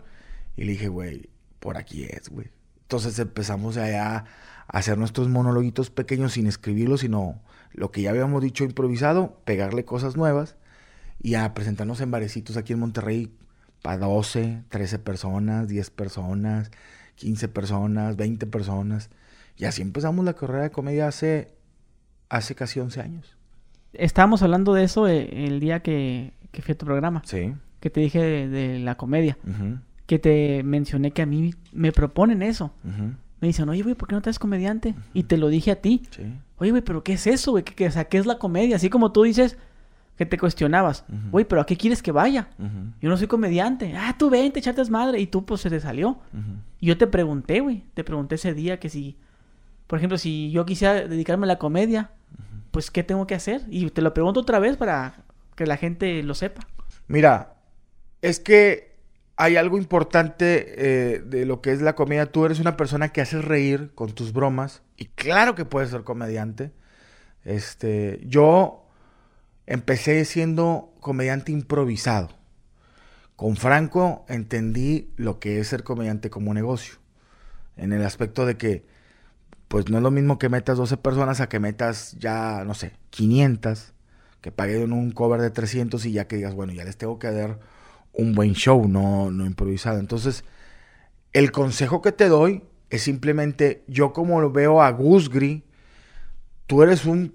[0.55, 2.51] Y le dije, güey, por aquí es, güey.
[2.81, 4.25] Entonces empezamos allá a
[4.67, 10.15] hacer nuestros monologuitos pequeños sin escribirlos, sino lo que ya habíamos dicho improvisado, pegarle cosas
[10.15, 10.55] nuevas
[11.21, 13.35] y a presentarnos en barecitos aquí en Monterrey
[13.81, 16.71] para 12, 13 personas, 10 personas,
[17.15, 19.09] 15 personas, 20 personas.
[19.57, 21.55] Y así empezamos la carrera de comedia hace,
[22.29, 23.37] hace casi 11 años.
[23.93, 27.21] Estábamos hablando de eso eh, el día que, que fui a tu programa.
[27.25, 27.53] Sí.
[27.79, 29.37] Que te dije de, de la comedia.
[29.47, 32.71] ujú, Que te mencioné que a mí me proponen eso.
[33.41, 34.95] Me dicen, oye, güey, ¿por qué no te haces comediante?
[35.13, 36.03] Y te lo dije a ti.
[36.11, 36.23] Sí.
[36.57, 37.63] Oye, güey, ¿pero qué es eso, güey?
[37.63, 38.77] ¿Qué, qué- o sea, ¿qué es la comedia?
[38.77, 39.57] Así como tú dices
[40.17, 41.03] que te cuestionabas.
[41.31, 42.47] Güey, ¿pero a qué quieres que vaya?
[43.01, 43.93] Yo no soy comediante.
[43.97, 45.19] Ah, tú vente, echarte madre.
[45.19, 46.19] Y tú, pues, se te salió.
[46.79, 47.83] Y yo te pregunté, güey.
[47.93, 49.17] Te pregunté ese día que si...
[49.87, 52.11] Por ejemplo, si yo quisiera dedicarme a la comedia,
[52.73, 53.61] pues, ¿qué tengo que hacer?
[53.69, 56.67] Y te lo pregunto otra vez para que la gente lo sepa.
[57.07, 57.53] Mira,
[58.23, 58.95] es que
[59.35, 62.31] hay algo importante eh, de lo que es la comedia.
[62.31, 64.81] Tú eres una persona que haces reír con tus bromas.
[64.97, 66.71] Y claro que puedes ser comediante.
[67.45, 68.87] Este, yo
[69.67, 72.29] empecé siendo comediante improvisado.
[73.35, 76.95] Con Franco entendí lo que es ser comediante como negocio.
[77.77, 78.83] En el aspecto de que,
[79.73, 82.93] pues no es lo mismo que metas 12 personas a que metas ya, no sé,
[83.09, 83.95] 500
[84.39, 87.31] que paguen un cover de 300 y ya que digas, bueno, ya les tengo que
[87.31, 87.59] dar
[88.11, 89.97] un buen show, no, no improvisado.
[89.97, 90.43] Entonces,
[91.31, 95.63] el consejo que te doy es simplemente, yo como lo veo a Gusgri,
[96.67, 97.33] tú eres un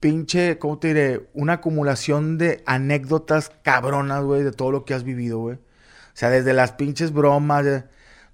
[0.00, 1.30] pinche, ¿cómo te diré?
[1.32, 5.56] Una acumulación de anécdotas cabronas, güey, de todo lo que has vivido, güey.
[5.56, 7.84] O sea, desde las pinches bromas,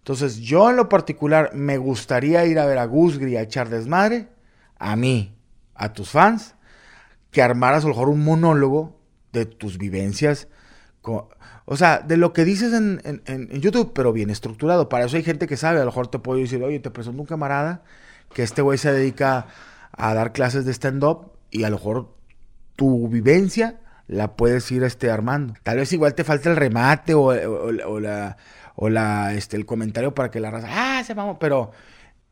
[0.00, 4.28] Entonces, yo en lo particular me gustaría ir a ver a Gusgri a echar desmadre,
[4.78, 5.36] a mí,
[5.74, 6.54] a tus fans,
[7.30, 8.98] que armaras a lo mejor un monólogo
[9.32, 10.48] de tus vivencias.
[11.02, 14.88] o sea, de lo que dices en, YouTube, pero bien estructurado.
[14.88, 15.76] Para eso hay gente que sabe.
[15.78, 17.82] A lo mejor te puedo decir, oye, te presento un camarada
[18.32, 19.48] que este güey se dedica
[19.92, 22.14] a dar clases de stand-up y a lo mejor
[22.76, 25.54] tu vivencia la puedes ir este, armando.
[25.62, 28.36] Tal vez igual te falta el remate o, o la
[28.80, 31.70] o la, este, el comentario para que la raza, ah, se vamos, pero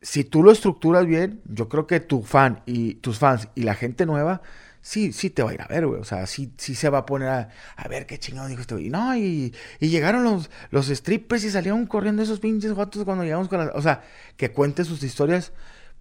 [0.00, 3.74] si tú lo estructuras bien, yo creo que tu fan y tus fans y la
[3.74, 4.40] gente nueva,
[4.80, 6.00] sí, sí te va a ir a ver, güey.
[6.00, 8.74] O sea, sí, sí se va a poner a, a ver qué chingado dijo este
[8.74, 8.88] güey.
[8.88, 13.48] No, y, y, llegaron los, los strippers y salieron corriendo esos pinches fotos cuando llegamos
[13.48, 13.74] con las.
[13.74, 14.02] O sea,
[14.38, 15.52] que cuente sus historias.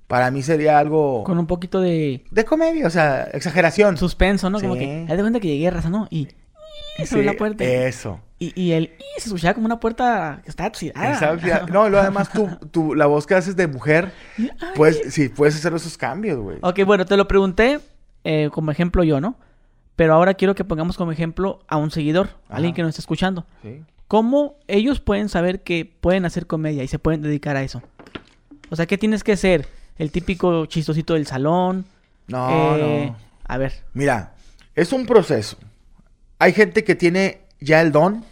[0.08, 1.26] Para mí sería algo.
[1.26, 2.24] Con un poquito de.
[2.32, 3.98] De comedia, o sea, exageración.
[3.98, 4.62] Suspenso, ¿no?
[4.62, 5.06] Como que.
[5.10, 6.08] Haz de cuenta que llegué a raza, ¿no?
[6.10, 6.30] Y.
[7.06, 7.64] Sí, la puerta.
[7.64, 8.20] Eso.
[8.40, 11.66] Y, y el y se escuchaba como una puerta que estaba oxidada.
[11.72, 14.12] No, lo además tú, tú, la voz que haces de mujer,
[14.76, 16.58] pues sí, puedes hacer esos cambios, güey.
[16.62, 17.80] Ok, bueno, te lo pregunté
[18.24, 19.36] eh, como ejemplo yo, ¿no?
[19.96, 23.46] Pero ahora quiero que pongamos como ejemplo a un seguidor, alguien que nos está escuchando.
[23.64, 23.82] Sí.
[24.08, 27.82] ¿Cómo ellos pueden saber que pueden hacer comedia y se pueden dedicar a eso?
[28.70, 29.68] O sea, ¿qué tienes que ser?
[29.98, 31.86] ¿El típico chistosito del salón?
[32.28, 33.16] No, eh, no.
[33.46, 33.84] A ver.
[33.94, 34.34] Mira,
[34.76, 35.58] es un proceso.
[36.40, 38.24] Hay gente que tiene ya el don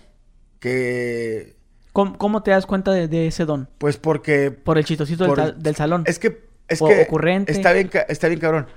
[0.60, 1.56] que...
[1.94, 3.70] ¿Cómo, te das cuenta de, ese don?
[3.78, 4.52] Pues porque...
[4.52, 6.04] Por el chistosito del, salón.
[6.06, 6.46] Es que...
[6.68, 7.52] Es que ocurrente.
[7.52, 8.68] Está bien, está bien cabrón.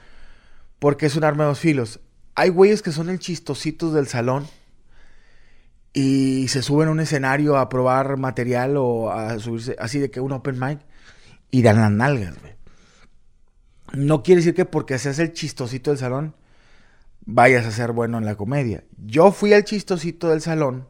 [0.79, 2.01] Porque es un arma de dos filos.
[2.35, 4.47] Hay güeyes que son el chistosito del salón
[5.93, 10.21] y se suben a un escenario a probar material o a subirse así de que
[10.21, 10.79] un open mic
[11.51, 12.55] y dan las nalgas, güey.
[13.93, 16.35] No quiere decir que porque seas el chistosito del salón
[17.31, 18.85] vayas a ser bueno en la comedia.
[18.97, 20.88] Yo fui el chistosito del salón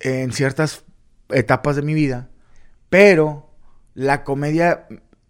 [0.00, 0.84] en ciertas
[1.28, 2.30] etapas de mi vida,
[2.88, 3.50] pero
[3.92, 4.86] la comedia,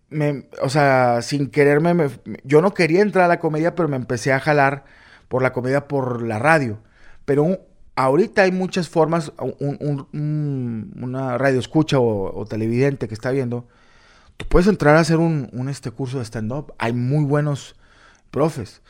[0.09, 2.11] me, o sea, sin quererme,
[2.45, 4.85] yo no quería entrar a la comedia, pero me empecé a jalar
[5.27, 6.79] por la comedia por la radio.
[7.25, 9.33] Pero ahorita hay muchas formas,
[10.13, 13.67] una radio escucha o, televidente que está viendo,
[14.37, 16.73] tú puedes entrar a hacer un, un este curso de stand-up.
[16.79, 17.75] Hay muy buenos
[18.31, 18.81] profes.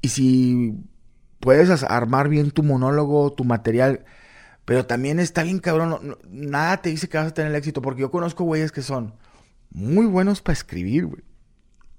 [0.00, 0.74] Y si
[1.40, 4.04] puedes armar bien tu monólogo, tu material,
[4.64, 8.02] pero también está bien cabrón, nada te dice que vas a tener el éxito, porque
[8.02, 9.14] yo conozco güeyes que son
[9.70, 11.22] muy buenos para escribir, güey.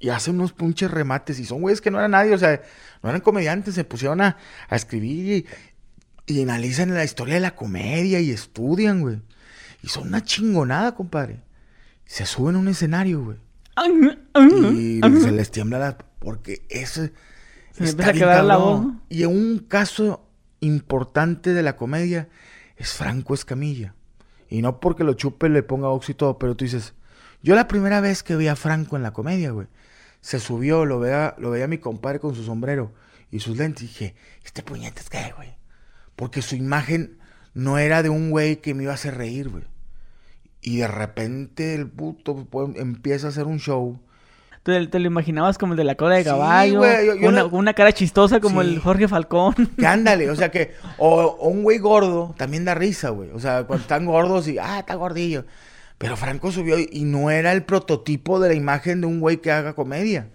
[0.01, 2.61] Y hacen unos punches remates, y son güeyes que no eran nadie, o sea,
[3.03, 4.37] no eran comediantes, se pusieron a,
[4.71, 5.47] escribir
[6.27, 9.21] y, y analizan la historia de la comedia y estudian, güey.
[9.81, 11.41] Y son una chingonada, compadre.
[12.05, 13.37] Se suben a un escenario, güey.
[14.73, 15.97] Y se les tiembla la...
[16.19, 17.13] Porque ese
[17.79, 20.25] la Y un caso
[20.59, 22.29] importante de la comedia
[22.77, 23.95] es Franco Escamilla.
[24.49, 26.93] Y no porque lo chupe le ponga oxo y todo, pero tú dices,
[27.43, 29.67] yo la primera vez que vi a Franco en la comedia, güey,
[30.21, 32.91] se subió, lo veía, lo veía mi compadre con su sombrero
[33.31, 35.55] y sus lentes, y dije, este puñete es que, güey.
[36.15, 37.19] Porque su imagen
[37.53, 39.63] no era de un güey que me iba a hacer reír, güey.
[40.61, 44.01] Y de repente el puto pues, empieza a hacer un show
[44.63, 46.81] te, lo imaginabas como el de la cola de caballo.
[47.51, 49.53] una, cara chistosa como el Jorge Falcón.
[49.77, 50.73] Que ándale, o sea que.
[50.97, 53.29] O, un güey gordo también da risa, güey.
[53.31, 54.57] O sea, cuando están gordos y.
[54.57, 55.45] Ah, está gordillo.
[55.97, 59.51] Pero Franco subió y no era el prototipo de la imagen de un güey que
[59.51, 60.29] haga comedia.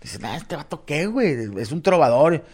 [0.00, 1.36] Dices, ah, este vato qué, güey.
[1.58, 2.44] Es un trovador.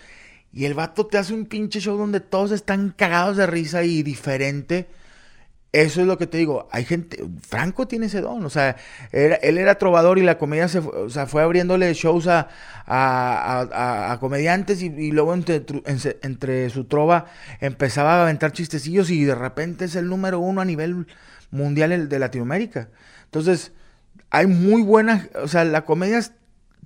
[0.52, 4.02] Y el vato te hace un pinche show donde todos están cagados de risa y
[4.02, 4.88] diferente
[5.74, 6.68] eso es lo que te digo.
[6.70, 7.24] Hay gente.
[7.40, 8.44] Franco tiene ese don.
[8.44, 8.76] O sea,
[9.10, 12.48] él era trovador y la comedia se fue, o sea, fue abriéndole shows a,
[12.86, 15.64] a, comediantes y, luego entre,
[16.22, 17.26] entre, su trova
[17.60, 21.08] empezaba a aventar chistecillos y de repente es el número uno a nivel
[21.50, 22.90] mundial de Latinoamérica.
[23.24, 23.72] Entonces,
[24.30, 25.28] hay muy buenas.
[25.42, 26.20] O sea, la comedia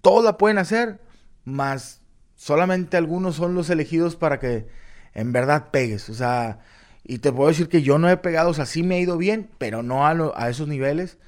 [0.01, 0.99] todos la pueden hacer,
[1.45, 2.01] más
[2.37, 4.67] solamente algunos son los elegidos para que
[5.13, 6.09] en verdad pegues.
[6.09, 6.61] O sea
[7.09, 9.17] y te puedo decir que yo no he pegado, o sea, sí me ha ido
[9.17, 11.19] bien, pero no a, a esos niveles.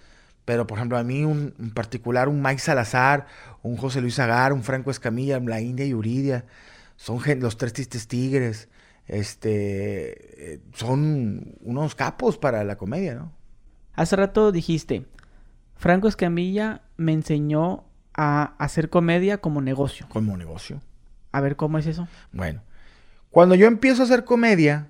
[0.45, 3.27] Pero, por ejemplo, a mí un, en particular un Mike Salazar,
[3.63, 6.45] un José Luis Agar, un Franco Escamilla, la India y Uridia,
[6.97, 8.69] son los tres tristes tigres,
[9.07, 13.33] este, eh, son unos capos para la comedia, ¿no?
[13.95, 15.07] Hace rato dijiste,
[15.77, 20.07] Franco Escamilla me enseñó a hacer comedia como negocio.
[20.11, 20.83] Como negocio.
[21.33, 22.07] A ver, ¿cómo es eso?
[22.33, 22.61] Bueno,
[23.31, 24.89] cuando yo empiezo a hacer comedia,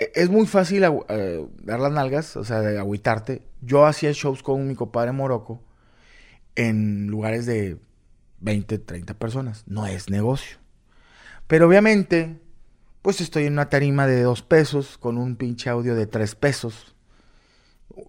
[0.00, 3.42] es muy fácil eh, dar las nalgas, o sea, de agüitarte.
[3.60, 5.62] Yo hacía shows con mi compadre Morocco
[6.54, 7.78] en lugares de
[8.40, 9.64] 20, 30 personas.
[9.66, 10.58] No es negocio.
[11.46, 12.40] Pero obviamente,
[13.02, 16.94] pues estoy en una tarima de dos pesos con un pinche audio de tres pesos.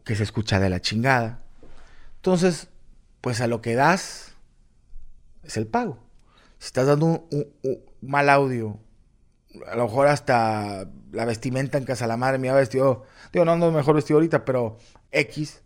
[0.06, 1.44] que se escucha de la chingada.
[2.18, 2.70] Entonces,
[3.20, 4.36] pues a lo que das
[5.44, 5.98] es el pago.
[6.60, 7.48] Si estás dando un,
[8.02, 8.80] mal audio,
[9.68, 13.54] a lo mejor hasta la vestimenta en casa la madre me ha vestido, digo, no
[13.54, 14.78] ando mejor vestido ahorita, pero
[15.12, 15.62] X,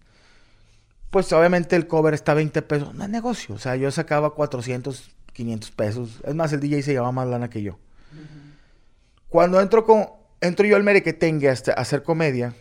[1.10, 4.34] pues obviamente el cover está a 20 pesos, no es negocio, o sea, yo sacaba
[4.34, 7.80] 400, 500 pesos, es más, el DJ se llevaba más lana que yo.
[9.30, 10.08] Cuando entro con,
[10.42, 12.54] entro yo al merequetengue a hacer comedia,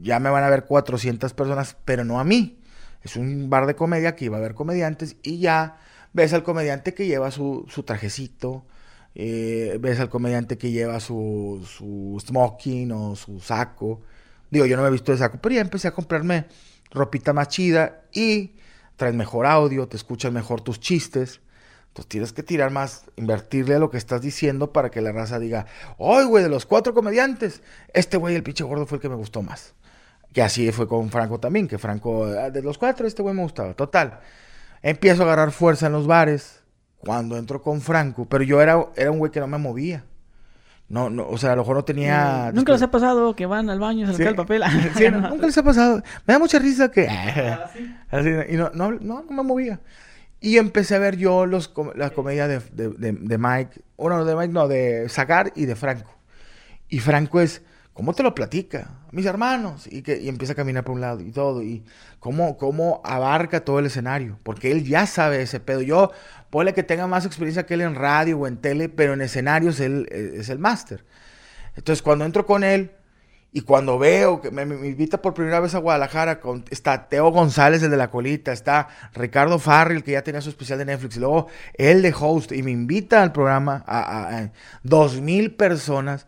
[0.00, 2.60] ya me van a ver 400 personas, pero no a mí.
[3.02, 5.78] Es un bar de comedia que iba a haber comediantes y ya
[6.12, 8.64] ves al comediante que lleva su, su trajecito,
[9.18, 14.02] eh, ves al comediante que lleva su, su smoking o su saco.
[14.50, 16.44] Digo, yo no me he visto de saco, pero ya empecé a comprarme
[16.90, 18.56] ropita más chida y
[18.96, 21.40] traes mejor audio, te escuchas mejor tus chistes.
[21.88, 25.38] Entonces tienes que tirar más, invertirle a lo que estás diciendo para que la raza
[25.38, 25.64] diga,
[25.98, 27.62] ¡Ay, güey, de los cuatro comediantes!
[27.94, 29.72] Este güey, el pinche gordo, fue el que me gustó más.
[30.34, 33.42] Que así fue con Franco también, que Franco, ah, de los cuatro, este güey me
[33.42, 33.72] gustaba.
[33.72, 34.20] Total.
[34.82, 36.65] Empiezo a agarrar fuerza en los bares
[37.06, 40.04] cuando entro con Franco, pero yo era, era un güey que no me movía.
[40.88, 42.52] No, no, o sea, a lo mejor no tenía...
[42.54, 44.62] ¿Nunca les ha pasado que van al baño y se les el papel?
[44.96, 46.02] sí, nunca les ha pasado.
[46.26, 47.08] Me da mucha risa que...
[48.10, 49.80] así, y no, no, no, me movía.
[50.40, 54.36] Y empecé a ver yo los, la comedia de, de, de, de Mike, bueno, de
[54.36, 56.14] Mike no, de Zagar y de Franco.
[56.88, 57.62] Y Franco es
[57.96, 58.90] ¿Cómo te lo platica?
[59.10, 59.88] Mis hermanos.
[59.90, 61.62] Y, que, y empieza a caminar por un lado y todo.
[61.62, 61.82] Y
[62.20, 64.38] cómo, cómo abarca todo el escenario.
[64.42, 65.80] Porque él ya sabe ese pedo.
[65.80, 66.12] Yo,
[66.56, 69.78] puede que tenga más experiencia que él en radio o en tele, pero en escenarios
[69.78, 71.04] él eh, es el máster.
[71.76, 72.92] Entonces, cuando entro con él
[73.52, 77.82] y cuando veo que me, invita por primera vez a Guadalajara, con, está Teo González,
[77.82, 81.20] el de la colita, está Ricardo Farrell, que ya tenía su especial de Netflix, y
[81.20, 84.48] luego él de host, y me invita al programa a,
[84.82, 86.26] dos mil personas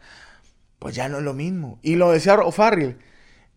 [0.78, 1.78] pues ya no es lo mismo.
[1.80, 2.98] Y lo decía O'Farrill.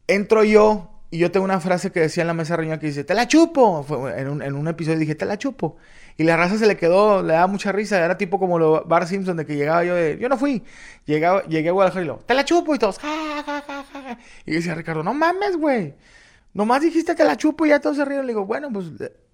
[0.08, 3.04] Entro yo y yo tengo una frase que decía en la mesa reunión que dice,
[3.04, 3.86] te la chupo.
[4.16, 5.76] en, un, en, un, episodio dije, te la chupo.
[6.18, 8.04] Y la raza se le quedó, le daba mucha risa.
[8.04, 10.64] Era tipo como lo Bar Simpson de que llegaba yo de, yo no fui.
[11.06, 14.18] Llegué a Guadalajara y lo, te la chupo y todos, ja.
[14.46, 15.96] Y decía Ricardo, no mames, güey.
[16.54, 18.26] Nomás dijiste te la chupo y ya todos se rieron.
[18.26, 18.88] Le digo, bueno, pues,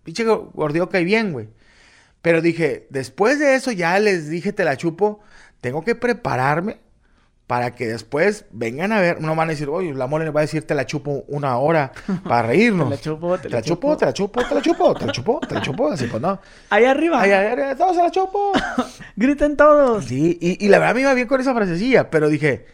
[0.03, 1.49] pinche gordeo cae bien, güey.
[2.21, 5.19] Pero dije, después de eso ya les dije te la chupo.
[5.61, 6.79] Tengo que prepararme
[7.47, 10.41] para que después vengan a ver, no van a decir, oye, la mole le va
[10.41, 11.93] a decir, te la chupo una hora
[12.25, 12.89] para reírnos.
[12.89, 15.39] te la chupo, te, la, chupo, te la chupo, te la chupo, te la chupo,
[15.39, 16.39] te la chupo, así pues no.
[16.69, 17.21] Ahí arriba.
[17.21, 18.51] Ahí arriba, todos se la chupo.
[19.15, 20.05] Griten todos.
[20.05, 22.65] Sí, y, y, la verdad me iba bien con esa frasecilla, pero dije,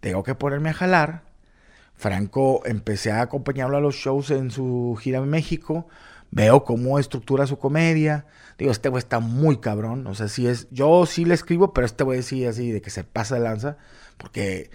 [0.00, 1.22] tengo que ponerme a jalar.
[1.94, 5.88] Franco, empecé a acompañarlo a los shows en su gira en México,
[6.30, 8.26] veo cómo estructura su comedia.
[8.58, 11.86] Digo, este güey está muy cabrón, o sea, sí es, yo sí le escribo, pero
[11.86, 13.78] este güey sí así de que se pasa de lanza.
[14.18, 14.70] Porque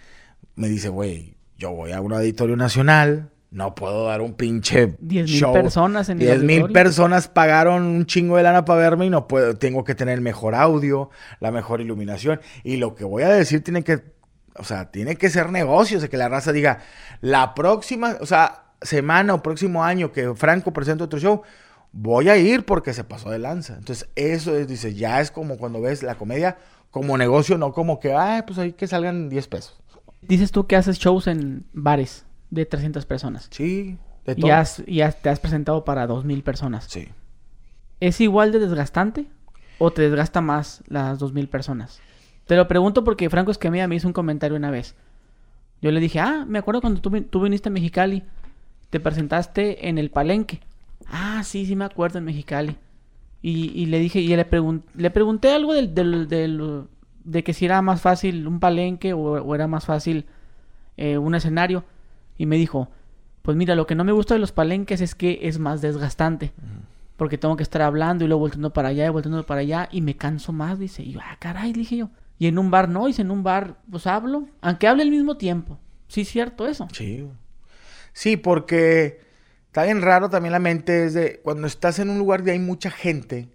[0.56, 5.30] me dice, güey, yo voy a un auditorio nacional, no puedo dar un pinche 10
[5.30, 9.28] mil personas en 10 mil personas pagaron un chingo de lana para verme y no
[9.28, 12.42] puedo, tengo que tener el mejor audio, la mejor iluminación.
[12.64, 14.02] Y lo que voy a decir tiene que,
[14.56, 16.80] o sea, tiene que ser negocio, o sea, que la raza diga,
[17.22, 21.44] la próxima, o sea, semana o próximo año que Franco presente otro show,
[21.92, 23.76] voy a ir porque se pasó de lanza.
[23.78, 26.58] Entonces, eso es, dice, ya es como cuando ves la comedia
[26.94, 29.76] como negocio, no como que, ay, pues ahí que salgan 10 pesos.
[30.22, 33.48] Dices tú que haces shows en bares de 300 personas.
[33.50, 34.48] Sí, de todo.
[34.86, 36.86] Y, has, te has presentado para 2.000 personas.
[36.88, 37.08] Sí.
[38.00, 39.26] ¿Es igual de desgastante
[39.80, 42.00] o te desgasta más las 2.000 personas?
[42.46, 44.94] Te lo pregunto porque Franco Esquemia me hizo un comentario una vez.
[45.82, 48.22] Yo le dije, ah, me acuerdo cuando tú, tú viniste a Mexicali,
[48.92, 50.60] te presentaste en el Palenque.
[51.08, 52.78] Ah, sí, sí me acuerdo en Mexicali.
[53.46, 54.48] Y, le dije, y le,
[54.96, 56.88] le pregunté algo del, del,
[57.26, 60.26] de que si era más fácil un palenque o, era más fácil
[60.96, 61.84] eh, un escenario.
[62.38, 62.90] Y me dijo,
[63.42, 66.54] pues mira, lo que no me gusta de los palenques es que es más desgastante.
[67.18, 70.00] Porque tengo que estar hablando y luego volteando para allá y volteando para allá y
[70.00, 71.04] me canso más, dice.
[71.04, 72.10] Y yo, ah, caray, dije yo.
[72.40, 75.36] Y en un bar no, y en un bar pues hablo, aunque hable al mismo
[75.36, 75.80] tiempo.
[76.08, 76.88] Sí, es cierto eso.
[76.94, 77.28] Sí.
[78.14, 79.20] Sí, porque
[79.74, 82.60] Está bien raro también la mente es de cuando estás en un lugar donde hay
[82.60, 83.50] mucha gente,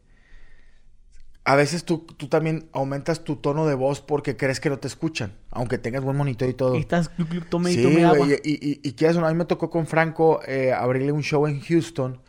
[1.44, 4.88] a veces tú, tú también aumentas tu tono de voz porque crees que no te
[4.88, 6.74] escuchan, aunque tengas buen monitor y todo.
[6.74, 7.12] Y estás
[7.48, 8.26] tome sí, y, agua.
[8.26, 11.60] y, y, y, quieres, a mí me tocó con Franco eh, abrirle un show en
[11.60, 12.20] Houston.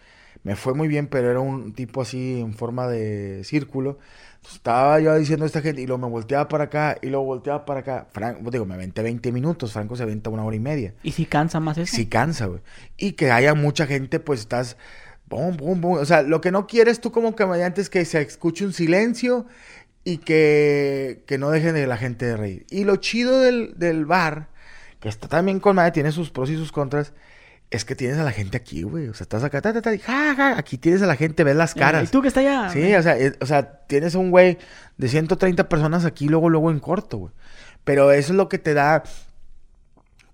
[0.43, 3.99] Me fue muy bien, pero era un tipo así en forma de círculo.
[4.49, 7.65] Estaba yo diciendo a esta gente y luego me volteaba para acá y luego volteaba
[7.65, 8.07] para acá.
[8.11, 10.93] Franco, digo, me aventé 20 minutos, Franco se aventa una hora y media.
[11.03, 11.95] ¿Y si cansa más eso?
[11.95, 12.61] Sí cansa, güey.
[12.97, 14.77] Y que haya mucha gente, pues estás...
[15.27, 15.97] Bum, bum, bum.
[15.99, 19.45] O sea, lo que no quieres tú como comediante es que se escuche un silencio
[20.03, 22.65] y que, que no dejen de la gente de reír.
[22.71, 24.47] Y lo chido del, del bar,
[24.99, 27.13] que está también con madre, tiene sus pros y sus contras,
[27.71, 29.09] Es que tienes a la gente aquí, güey.
[29.09, 31.43] O sea, estás acá, ta, ta, ta, y ja, ja, aquí tienes a la gente,
[31.43, 32.09] ves las caras.
[32.09, 32.69] ¿Y tú que está allá?
[32.71, 34.57] Sí, o sea, o sea, tienes un güey
[34.97, 37.33] de 130 personas aquí, luego, luego en corto, güey.
[37.83, 39.03] Pero eso es lo que te da,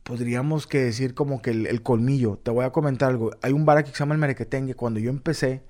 [0.03, 2.39] podríamos que decir como que el, el colmillo.
[2.41, 3.31] Te voy a comentar algo.
[3.41, 4.75] Hay un bar aquí que se llama el Merequetengue.
[4.75, 5.61] Cuando yo empecé,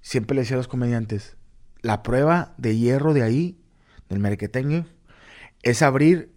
[0.00, 1.36] siempre le decía a los comediantes,
[1.82, 3.60] la prueba de hierro de ahí,
[4.08, 4.86] del Merequetengue,
[5.62, 6.32] es abrir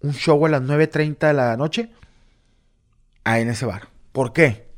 [0.00, 1.90] un show a las 9.30 de la noche
[3.26, 3.88] ahí en ese bar.
[4.12, 4.68] ¿Por qué?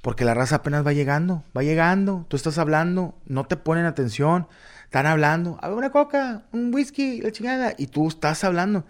[0.00, 4.48] Porque la raza apenas va llegando, va llegando, tú estás hablando, no te ponen atención,
[4.84, 8.84] están hablando, a ver, una coca, un whisky, la chingada, y tú estás hablando.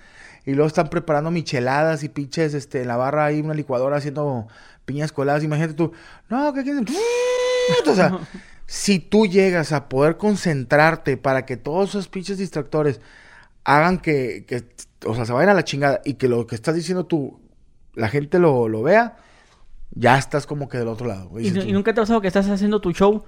[0.47, 4.47] Y luego están preparando micheladas y pinches, este, en la barra hay una licuadora haciendo
[4.85, 5.93] piñas coladas, imagínate tú,
[6.29, 6.83] no, ¿qué quieres?
[7.87, 8.19] O sea,
[8.67, 13.01] si tú llegas a poder concentrarte para que todos esos pinches distractores
[13.65, 14.65] hagan que, que,
[15.07, 17.41] o sea, se vayan a la chingada y que lo que estás diciendo tú,
[17.95, 19.17] la gente lo, lo vea,
[19.93, 21.39] ya estás como que del otro lado.
[21.41, 23.25] ¿Y, nunca te ha pasado que estás haciendo tu show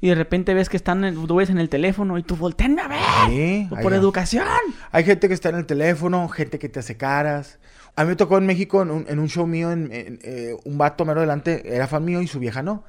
[0.00, 2.78] y de repente ves que están, en- tú ves en el teléfono y tú voltean
[2.78, 2.98] a ver.
[3.28, 4.44] Sí, por hay- educación.
[4.90, 7.58] Hay gente que está en el teléfono, gente que te hace caras.
[7.94, 10.56] A mí me tocó en México, en un, en un show mío, en, en, eh,
[10.64, 12.84] un vato mero delante, era fan mío y su vieja no.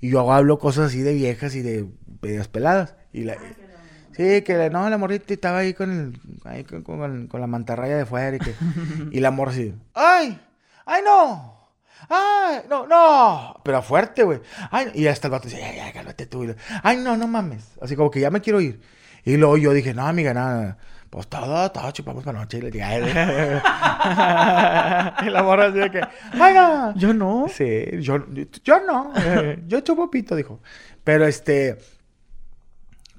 [0.00, 1.86] Y yo hablo cosas así de viejas y de
[2.22, 2.94] medias peladas.
[3.12, 3.36] Y la,
[4.12, 7.46] sí, que la- no, la morrita estaba ahí con, el, ahí con, con- con la
[7.46, 8.36] mantarraya de fuera.
[8.36, 8.52] Y, que,
[9.12, 10.38] y la morra así, ¡ay!
[10.88, 11.68] ¡Ay no!
[12.08, 12.62] ¡ay!
[12.68, 13.60] No, no.
[13.62, 14.40] Pero fuerte, güey.
[14.70, 14.90] ¡ay!
[14.94, 16.54] Y hasta el vato dice, ya, ya, cálmate tú.
[16.82, 17.76] ¡ay no, no mames!
[17.80, 18.80] Así como que ya me quiero ir.
[19.24, 20.78] Y luego yo dije, no, amiga, nada.
[21.10, 22.58] Pues todo, todo chupamos para noche.
[22.58, 23.02] Y le dije, "Ay".
[25.26, 26.94] y la morra así de que, ¡ay no!
[26.96, 27.46] Yo no.
[27.48, 28.24] Sí, yo,
[28.62, 29.12] yo no.
[29.66, 30.60] yo chupo pito, dijo.
[31.04, 31.78] Pero este.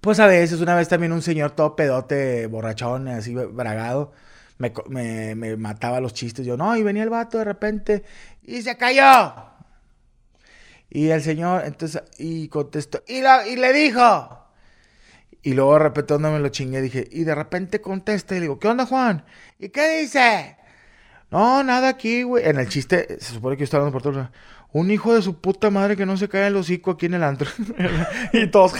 [0.01, 4.13] Pues a veces, una vez también un señor todo pedote, borrachón, así bragado,
[4.59, 6.45] me, me, me mataba los chistes.
[6.45, 8.03] Yo, no, y venía el vato de repente
[8.43, 9.33] y se cayó.
[10.89, 14.45] Y el señor, entonces, y contestó, y, la- y le dijo.
[15.41, 18.43] Y luego de repente donde me lo chingué, dije, y de repente contesta y le
[18.43, 19.25] digo, ¿qué onda, Juan?
[19.57, 20.57] ¿Y qué dice?
[21.31, 22.47] No, nada aquí, güey.
[22.47, 24.31] En el chiste, se supone que yo estaba hablando por todo.
[24.71, 27.23] Un hijo de su puta madre que no se cae el hocico aquí en el
[27.23, 27.49] antro.
[28.33, 28.73] y todos,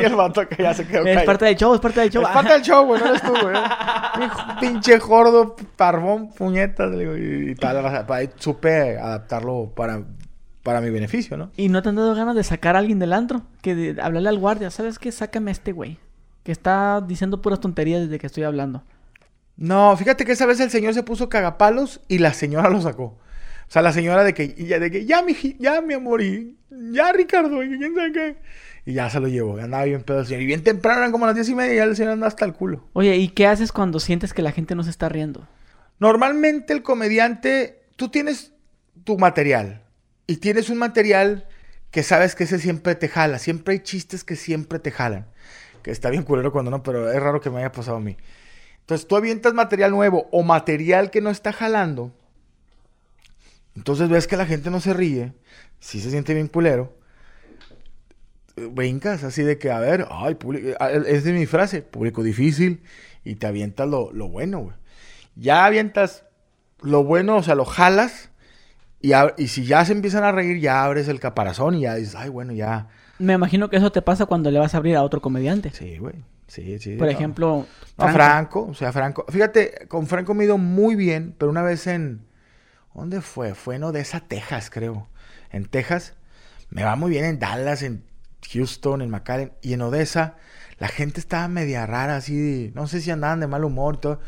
[0.00, 2.22] y el vato que ya se quedó Es parte del show, es parte del show.
[2.22, 3.54] Es parte del show, güey, no eres tú, güey.
[4.60, 7.86] Pinche gordo, parvón, puñetas, digo, y, y tal.
[8.10, 10.02] ahí supe adaptarlo para,
[10.64, 11.50] para mi beneficio, ¿no?
[11.56, 13.42] ¿Y no te han dado ganas de sacar a alguien del antro?
[13.62, 15.12] Que de, hablarle al guardia, ¿sabes qué?
[15.12, 15.98] Sácame a este güey.
[16.42, 18.82] Que está diciendo puras tonterías desde que estoy hablando.
[19.56, 23.16] No, fíjate que esa vez el señor se puso cagapalos y la señora lo sacó.
[23.68, 26.56] O sea, la señora de que, ya, de que, ya, mi, ya, mi amor, y
[26.92, 28.36] ya, Ricardo, y quién sabe qué.
[28.84, 30.42] Y ya se lo llevó, andaba bien pedo el señor.
[30.42, 32.44] Y bien temprano, eran como las diez y media, y ya el señor anda hasta
[32.44, 32.88] el culo.
[32.92, 35.48] Oye, ¿y qué haces cuando sientes que la gente no se está riendo?
[35.98, 38.52] Normalmente el comediante, tú tienes
[39.04, 39.82] tu material
[40.26, 41.46] y tienes un material
[41.90, 43.38] que sabes que ese siempre te jala.
[43.38, 45.26] Siempre hay chistes que siempre te jalan.
[45.82, 48.16] Que está bien culero cuando no, pero es raro que me haya pasado a mí.
[48.80, 52.12] Entonces tú avientas material nuevo o material que no está jalando.
[53.76, 55.34] Entonces ves que la gente no se ríe.
[55.80, 56.96] Sí se siente bien culero.
[58.56, 62.22] eh, Brincas así de que, a ver, ay, público, ah, es de mi frase, público
[62.22, 62.82] difícil.
[63.24, 64.76] Y te avientas lo, lo bueno, güey
[65.38, 66.24] ya avientas
[66.80, 68.30] lo bueno, o sea, lo jalas.
[69.02, 72.14] Y, y si ya se empiezan a reír, ya abres el caparazón y ya dices,
[72.14, 72.88] ay, bueno, ya.
[73.18, 75.72] Me imagino que eso te pasa cuando le vas a abrir a otro comediante.
[75.72, 76.24] Sí, güey.
[76.48, 76.96] Sí, sí.
[76.96, 77.12] Por no.
[77.12, 77.66] ejemplo,
[77.98, 78.12] No, Franco.
[78.12, 79.24] Franco, o sea, Franco.
[79.28, 82.25] Fíjate, con Franco me he ido muy bien, pero una vez en.
[82.96, 83.54] ¿Dónde fue?
[83.54, 85.06] Fue en Odessa, Texas, creo.
[85.50, 86.14] En Texas.
[86.70, 88.02] Me va muy bien en Dallas, en
[88.50, 89.52] Houston, en McAllen.
[89.60, 90.36] Y en Odessa,
[90.78, 92.72] la gente estaba media rara, así.
[92.74, 94.20] No sé si andaban de mal humor todo.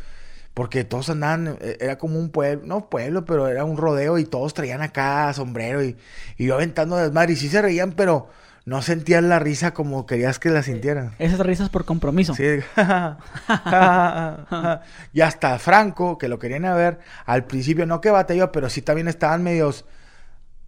[0.52, 4.26] Porque todos andaban, eh, era como un pueblo, no pueblo, pero era un rodeo y
[4.26, 5.96] todos traían acá sombrero y,
[6.36, 7.32] y yo aventando desmadre.
[7.32, 8.28] Y sí se reían, pero
[8.68, 11.14] no sentían la risa como querías que la sintieran.
[11.18, 12.34] Esas risas por compromiso.
[12.34, 12.44] Sí.
[15.14, 18.82] y hasta Franco, que lo querían a ver, al principio no que batalló, pero sí
[18.82, 19.86] también estaban medios,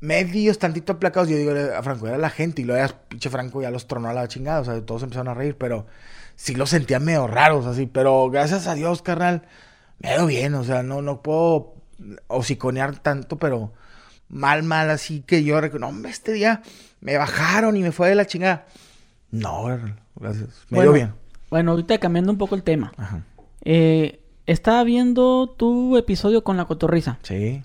[0.00, 1.28] medios tantito aplacados.
[1.28, 4.08] Yo digo, a Franco era la gente y luego ya, pinche Franco ya los tronó
[4.08, 5.86] a la chingada, o sea, todos empezaron a reír, pero
[6.36, 9.42] sí los sentía medio raros así, pero gracias a Dios, carnal,
[9.98, 11.74] me veo bien, o sea, no, no puedo
[12.28, 13.74] hociconear tanto, pero
[14.30, 16.62] mal, mal, así que yo, no, hombre, este día
[17.00, 18.66] me bajaron y me fue de la chingada.
[19.30, 19.64] No,
[20.16, 21.12] gracias, me Bueno, veo bien.
[21.50, 22.92] Bueno, ahorita cambiando un poco el tema.
[22.96, 23.22] Ajá.
[23.62, 27.62] Eh, estaba viendo tu episodio con la cotorriza Sí.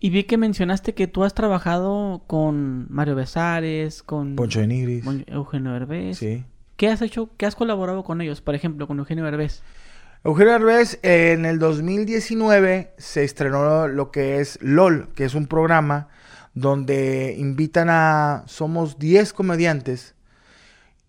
[0.00, 5.04] y vi que mencionaste que tú has trabajado con Mario Besares, con Poncho de Nigris.
[5.26, 6.18] Eugenio Derbez.
[6.18, 6.44] Sí.
[6.76, 7.30] ¿Qué has hecho?
[7.36, 8.40] ¿Qué has colaborado con ellos?
[8.40, 9.62] Por ejemplo, con Eugenio Derbez.
[10.24, 10.56] Eugenio
[11.02, 16.08] eh, en el 2019 se estrenó lo que es LOL, que es un programa
[16.54, 18.44] donde invitan a...
[18.46, 20.14] Somos 10 comediantes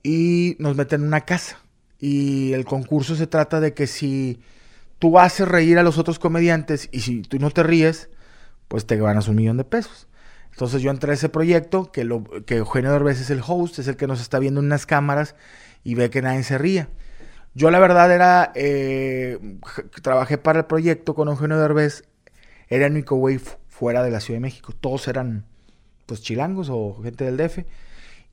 [0.04, 1.60] y nos meten en una casa.
[2.00, 4.42] Y el concurso se trata de que si
[5.00, 8.10] tú haces reír a los otros comediantes y si tú no te ríes,
[8.68, 10.08] pues te ganas un millón de pesos.
[10.52, 13.88] Entonces yo entré a ese proyecto, que, lo, que Eugenio Derbez es el host, es
[13.88, 15.36] el que nos está viendo en unas cámaras
[15.84, 16.90] y ve que nadie se ría.
[17.56, 19.40] Yo la verdad era, eh,
[20.02, 22.04] trabajé para el proyecto con Eugenio Derbez,
[22.68, 23.40] era único güey
[23.84, 25.44] fuera de la Ciudad de México, todos eran
[26.06, 27.66] pues chilangos o gente del DF.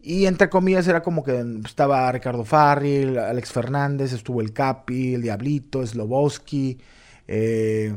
[0.00, 5.22] Y entre comillas era como que estaba Ricardo Farril, Alex Fernández, estuvo el Capi, el
[5.22, 6.78] Diablito, Sloboski,
[7.26, 7.96] eh,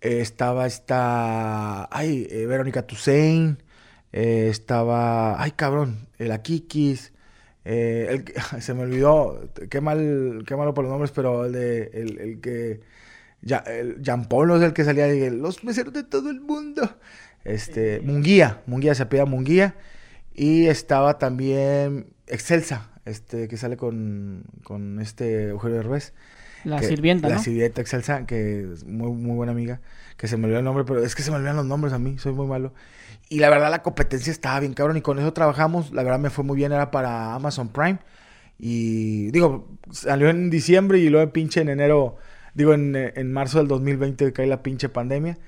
[0.00, 3.60] estaba esta, ay, eh, Verónica Toussaint,
[4.12, 7.12] eh, estaba, ay cabrón, el Akikis,
[7.64, 9.40] se me olvidó,
[9.70, 12.80] qué mal, qué malo por los nombres, pero el de, el, que,
[13.42, 16.96] ya, el Jean Paul es el que salía de los meseros de todo el mundo,
[17.44, 19.76] este, Munguía, Munguía, se apellida Munguía,
[20.34, 26.12] y estaba también Excelsa, este, que sale con, con este Eugenio Derbez.
[26.64, 29.80] La sirvienta, La sirvienta Excelsa, que es muy, muy buena amiga,
[30.16, 31.98] que se me olvidó el nombre, pero es que se me olvidan los nombres a
[32.00, 32.74] mí, soy muy malo.
[33.28, 36.30] Y la verdad la competencia estaba bien cabrón y con eso trabajamos, la verdad me
[36.30, 37.98] fue muy bien, era para Amazon Prime.
[38.58, 42.16] Y digo, salió en diciembre y luego pinche en enero,
[42.56, 45.38] digo en, en marzo del 2020 cae la pinche pandemia.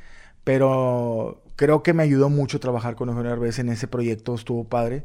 [0.45, 5.05] Pero creo que me ayudó mucho trabajar con Eugenio Derbez en ese proyecto, estuvo padre.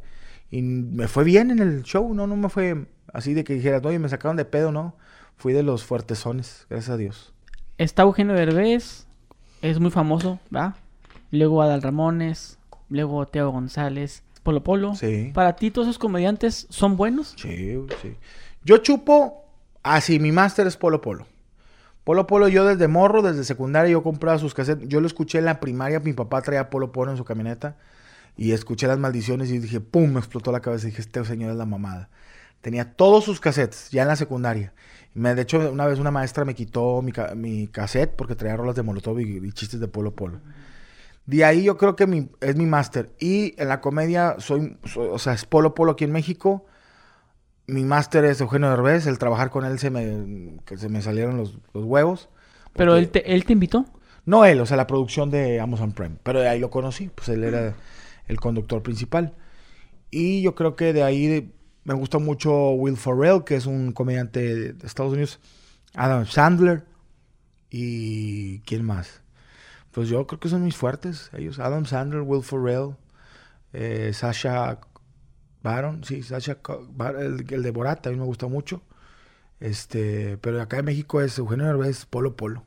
[0.52, 3.84] Y me fue bien en el show, no, no me fue así de que dijeras,
[3.84, 4.96] oye, me sacaron de pedo, no.
[5.36, 7.34] Fui de los fuertesones, gracias a Dios.
[7.80, 9.08] Está Eugenio Derbez,
[9.62, 10.76] es muy famoso, ¿va?
[11.32, 14.94] Luego Adal Ramones, luego Teo González, Polo Polo.
[14.94, 15.32] Sí.
[15.34, 17.34] ¿Para ti todos esos comediantes son buenos?
[17.36, 18.16] Sí, sí.
[18.64, 19.46] Yo chupo,
[19.82, 21.26] así, mi máster es Polo Polo.
[22.04, 24.88] Polo Polo, yo desde morro, desde secundaria, yo compraba sus cassettes.
[24.90, 27.78] Yo lo escuché en la primaria, mi papá traía Polo Polo en su camioneta.
[28.36, 30.12] Y escuché las maldiciones y dije, ¡pum!
[30.12, 30.88] Me explotó la cabeza.
[30.88, 32.10] Y dije, este señor es la mamada.
[32.62, 34.74] Tenía todos sus cassettes, ya en la secundaria.
[35.14, 38.76] Me, de hecho, una vez una maestra me quitó mi, mi cassette porque traía rolas
[38.76, 40.40] de Molotov y, chistes de Polo Polo.
[41.26, 43.12] De ahí yo creo que es mi máster.
[43.20, 46.66] Y en la comedia soy, o sea, es Polo Polo aquí en México
[47.68, 51.38] mi máster es Eugenio Derbez, el trabajar con él se me, que se me salieron
[51.38, 52.30] los, huevos.
[52.74, 53.86] ¿Pero él te, él te invitó?
[54.26, 56.16] No él, o sea, la producción de Amazon Prime.
[56.24, 57.76] Pero de ahí lo conocí, pues él era
[58.28, 59.34] el conductor principal.
[60.12, 61.54] Y yo creo que de ahí
[61.84, 65.40] me gusta mucho Will Ferrell, que es un comediante de Estados Unidos.
[65.96, 66.86] Adam Sandler.
[67.70, 69.22] ¿Y quién más?
[69.92, 71.60] Pues yo creo que son mis fuertes, ellos.
[71.60, 72.96] Adam Sandler, Will Ferrell,
[73.74, 74.80] eh, Sasha
[75.64, 76.58] Baron, sí, Sasha,
[77.20, 78.82] el, el de Borat mí me gusta mucho.
[79.60, 82.64] Este, pero acá en México es Eugenio Derbez, Polo Polo.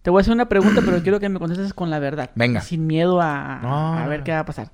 [0.00, 2.30] Te voy a hacer una pregunta, pero quiero que me contestes con la verdad.
[2.34, 2.62] Venga.
[2.62, 4.72] Sin miedo a, a ver qué va a pasar.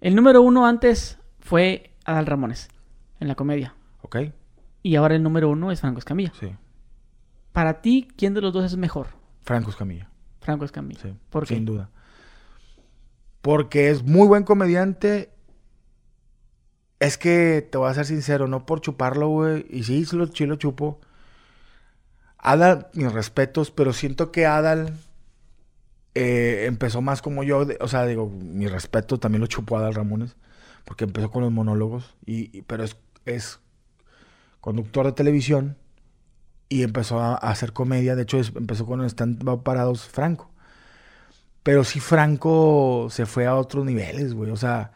[0.00, 2.70] El número uno antes fue Adal Ramones,
[3.20, 3.74] en la comedia.
[4.00, 4.16] Ok.
[4.82, 6.32] Y ahora el número uno es Franco Escamilla.
[6.40, 6.56] Sí.
[7.52, 9.08] Para ti, ¿quién de los dos es mejor?
[9.42, 10.08] Franco Escamilla.
[10.40, 11.00] Franco Escamilla.
[11.02, 11.14] Sí.
[11.28, 11.54] ¿Por qué?
[11.54, 11.90] Sin duda.
[13.42, 15.34] Porque es muy buen comediante
[17.00, 19.66] es que te voy a ser sincero, no por chuparlo, güey.
[19.70, 21.00] Y sí, sí lo, lo chupo.
[22.38, 24.98] Adal, mis respetos, pero siento que Adal
[26.14, 27.66] eh, empezó más como yo.
[27.80, 30.36] o sea, digo, mi respeto también lo chupó Adal Ramones.
[30.84, 32.16] Porque empezó con los monólogos.
[32.26, 33.60] Y, pero es, es
[34.60, 35.78] conductor de televisión.
[36.68, 38.14] Y empezó a, hacer comedia.
[38.14, 40.50] De hecho, empezó con Están Parados Franco.
[41.62, 44.50] Pero sí, Franco se fue a otros niveles, güey.
[44.50, 44.92] O sea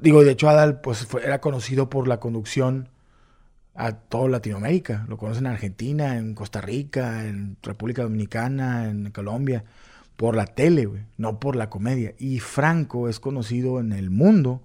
[0.00, 2.88] Digo, de hecho, Adal pues, era conocido por la conducción
[3.74, 5.06] a toda Latinoamérica.
[5.08, 9.64] Lo conocen en Argentina, en Costa Rica, en República Dominicana, en Colombia.
[10.16, 12.14] Por la tele, güey, no por la comedia.
[12.18, 14.62] Y Franco es conocido en el mundo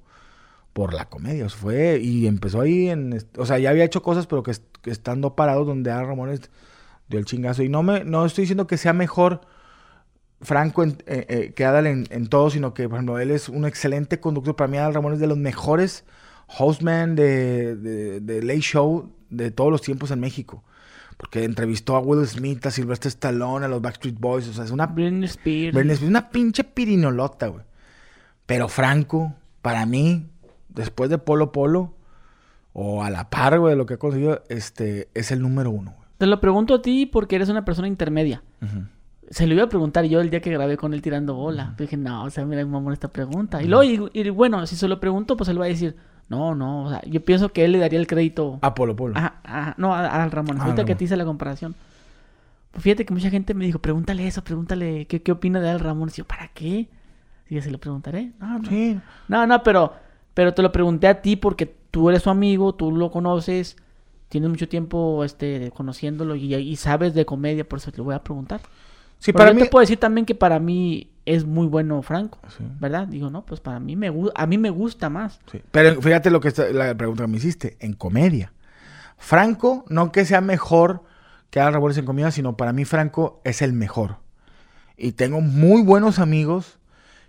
[0.74, 1.48] por la comedia.
[1.50, 3.24] fue y empezó ahí en...
[3.38, 4.54] O sea, ya había hecho cosas, pero que,
[4.86, 6.50] estando parado donde a Ramones
[7.08, 7.64] dio el chingazo.
[7.64, 9.42] Y no, me, no estoy diciendo que sea mejor
[10.44, 13.66] Franco en, eh, eh, que Adal en, todo, sino que, por ejemplo, él es un
[13.66, 14.56] excelente conductor.
[14.56, 16.06] Para mí, Adal Ramón es de los mejores
[16.58, 20.64] hostmen de, de, de Late Show de todos los tiempos en México.
[21.18, 24.48] Porque entrevistó a Will Smith, a Sylvester Stallone, a los Backstreet Boys.
[24.48, 24.88] O sea, es una.
[24.88, 25.74] Britney Spears.
[25.74, 27.64] Britney Spears, una pinche pirinolota, güey.
[28.46, 30.28] Pero Franco, para mí,
[30.70, 31.94] después de Polo Polo,
[32.74, 35.94] o a la par, güey, de lo que ha conseguido, este, es el número uno,
[35.96, 36.04] güey.
[36.18, 38.44] Te lo pregunto a ti porque eres una persona intermedia.
[39.34, 41.74] Se lo iba a preguntar yo el día que grabé con él tirando bola.
[41.78, 43.64] Dije, no, o sea, mira, mamón esta pregunta.
[43.64, 45.96] Y luego, y, bueno, si se lo pregunto, pues él va a decir,
[46.30, 48.60] No, no, o sea, yo pienso que él le daría el crédito.
[48.62, 49.18] A Polo Polo.
[49.18, 50.58] Ajá, ajá, no, a, a Ramón.
[50.60, 50.98] Ah, Ahorita que Ramón.
[51.00, 51.74] te hice la comparación.
[52.72, 55.80] Pues fíjate que mucha gente me dijo, pregúntale eso, pregúntale qué, qué opina de Al
[55.80, 56.10] Ramón.
[56.10, 56.88] Y yo, ¿para qué?
[57.50, 58.32] Y yo, se lo preguntaré.
[58.40, 58.70] No, no.
[58.70, 59.00] Sí.
[59.28, 59.94] No, no, pero,
[60.36, 63.78] pero te lo pregunté a ti porque tú eres su amigo, tú lo conoces,
[64.30, 68.16] tienes mucho tiempo este, conociéndolo y, y sabes de comedia, por eso te lo voy
[68.16, 68.62] a preguntar.
[69.24, 69.62] Sí, Pero para yo mí.
[69.64, 72.66] te puedo decir también que para mí es muy bueno Franco, Sí.
[72.82, 73.08] ¿verdad?
[73.08, 75.40] Digo, no, pues para mí me a mí me gusta más.
[75.50, 75.62] Sí.
[75.72, 77.78] Pero fíjate lo que está, la pregunta que me hiciste.
[77.80, 78.52] En comedia.
[79.18, 81.04] Franco, no que sea mejor
[81.50, 84.18] que Adal Ramones en comedia, sino para mí Franco es el mejor.
[84.98, 86.80] Y tengo muy buenos amigos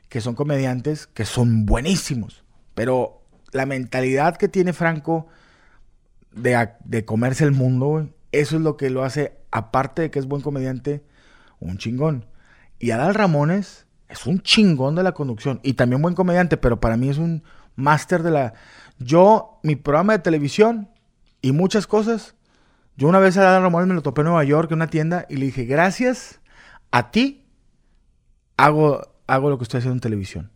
[0.09, 2.43] que son comediantes que son buenísimos.
[2.75, 3.23] Pero
[3.53, 5.29] la mentalidad que tiene Franco
[6.33, 10.27] de, de comerse el mundo, eso es lo que lo hace, aparte de que es
[10.27, 11.05] buen comediante,
[11.61, 12.27] un chingón.
[12.79, 16.97] Y Adal Ramones es un chingón de la conducción y también buen comediante, pero para
[16.97, 17.43] mí es un
[17.77, 18.55] máster de la...
[18.99, 20.89] Yo, mi programa de televisión
[21.41, 22.35] y muchas cosas,
[22.97, 25.27] yo una vez a Adal Ramones me lo topé en Nueva York en una tienda
[25.29, 26.41] y le dije, gracias
[26.91, 27.45] a ti
[28.57, 30.51] hago, hago lo que estoy haciendo en televisión.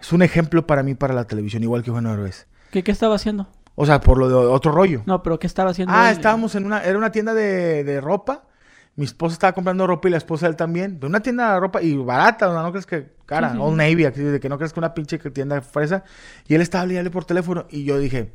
[0.00, 2.46] Es un ejemplo para mí para la televisión, igual que Juan Herbes.
[2.70, 3.48] ¿Qué, qué estaba haciendo?
[3.74, 5.02] O sea, por lo de otro rollo.
[5.06, 5.94] No, pero ¿qué estaba haciendo?
[5.94, 6.16] Ah, él?
[6.16, 8.44] estábamos en una, era una tienda de, de ropa.
[8.98, 10.98] Mi esposa estaba comprando ropa y la esposa de él también.
[10.98, 13.76] De una tienda de ropa y barata, no, no crees que cara, Old.
[13.76, 16.02] Navy, aquí, de que no crees que una pinche tienda fresa.
[16.48, 18.32] Y él estaba hablando por teléfono y yo dije,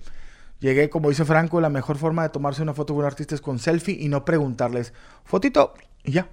[0.61, 3.41] llegué, como dice Franco, la mejor forma de tomarse una foto con un artista es
[3.41, 4.93] con selfie y no preguntarles,
[5.25, 6.29] fotito, y ya.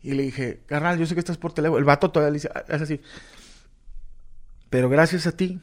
[0.00, 1.78] Y le dije, carnal, yo sé que estás por teléfono.
[1.80, 3.00] El vato todavía le dice, "Ah, es así.
[4.70, 5.60] Pero gracias a ti,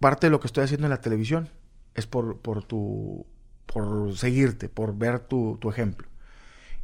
[0.00, 1.50] parte de lo que estoy haciendo en la televisión
[1.94, 3.26] es por, por tu
[3.66, 6.08] por seguirte, por ver tu, tu ejemplo.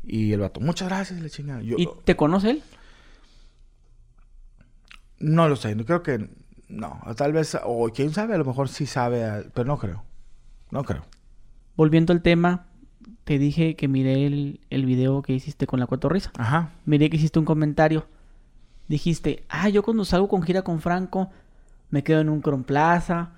[0.02, 1.62] Y el vato, muchas gracias, le chingada.
[1.62, 2.62] Yo ¿Y te conoce él?
[5.20, 6.30] no lo sé, no creo que
[6.68, 10.02] no, tal vez o quién sabe, a lo mejor sí sabe, pero no creo.
[10.70, 11.04] No creo.
[11.76, 12.66] Volviendo al tema,
[13.24, 16.30] te dije que miré el, el video que hiciste con la cotorriza.
[16.38, 16.70] Ajá.
[16.84, 18.06] Miré que hiciste un comentario.
[18.88, 21.30] Dijiste, ah, yo cuando salgo con gira con Franco,
[21.90, 23.32] me quedo en un Cron Plaza,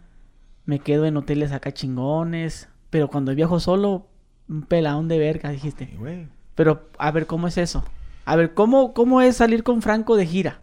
[0.67, 4.07] me quedo en hoteles acá chingones, pero cuando viajo solo,
[4.49, 5.91] un peladón de verga, dijiste.
[5.93, 6.29] Y, güey.
[6.55, 7.85] Pero, a ver, ¿cómo es eso?
[8.25, 10.61] A ver, ¿cómo, cómo es salir con Franco de gira?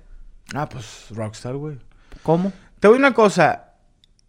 [0.53, 1.77] Ah, pues rockstar, güey.
[2.23, 2.51] ¿Cómo?
[2.79, 3.73] Te voy a una cosa.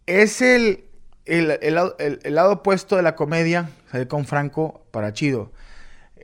[0.05, 0.85] Es el,
[1.25, 5.51] el, el lado- el- el lado opuesto de la comedia, salir con Franco para chido.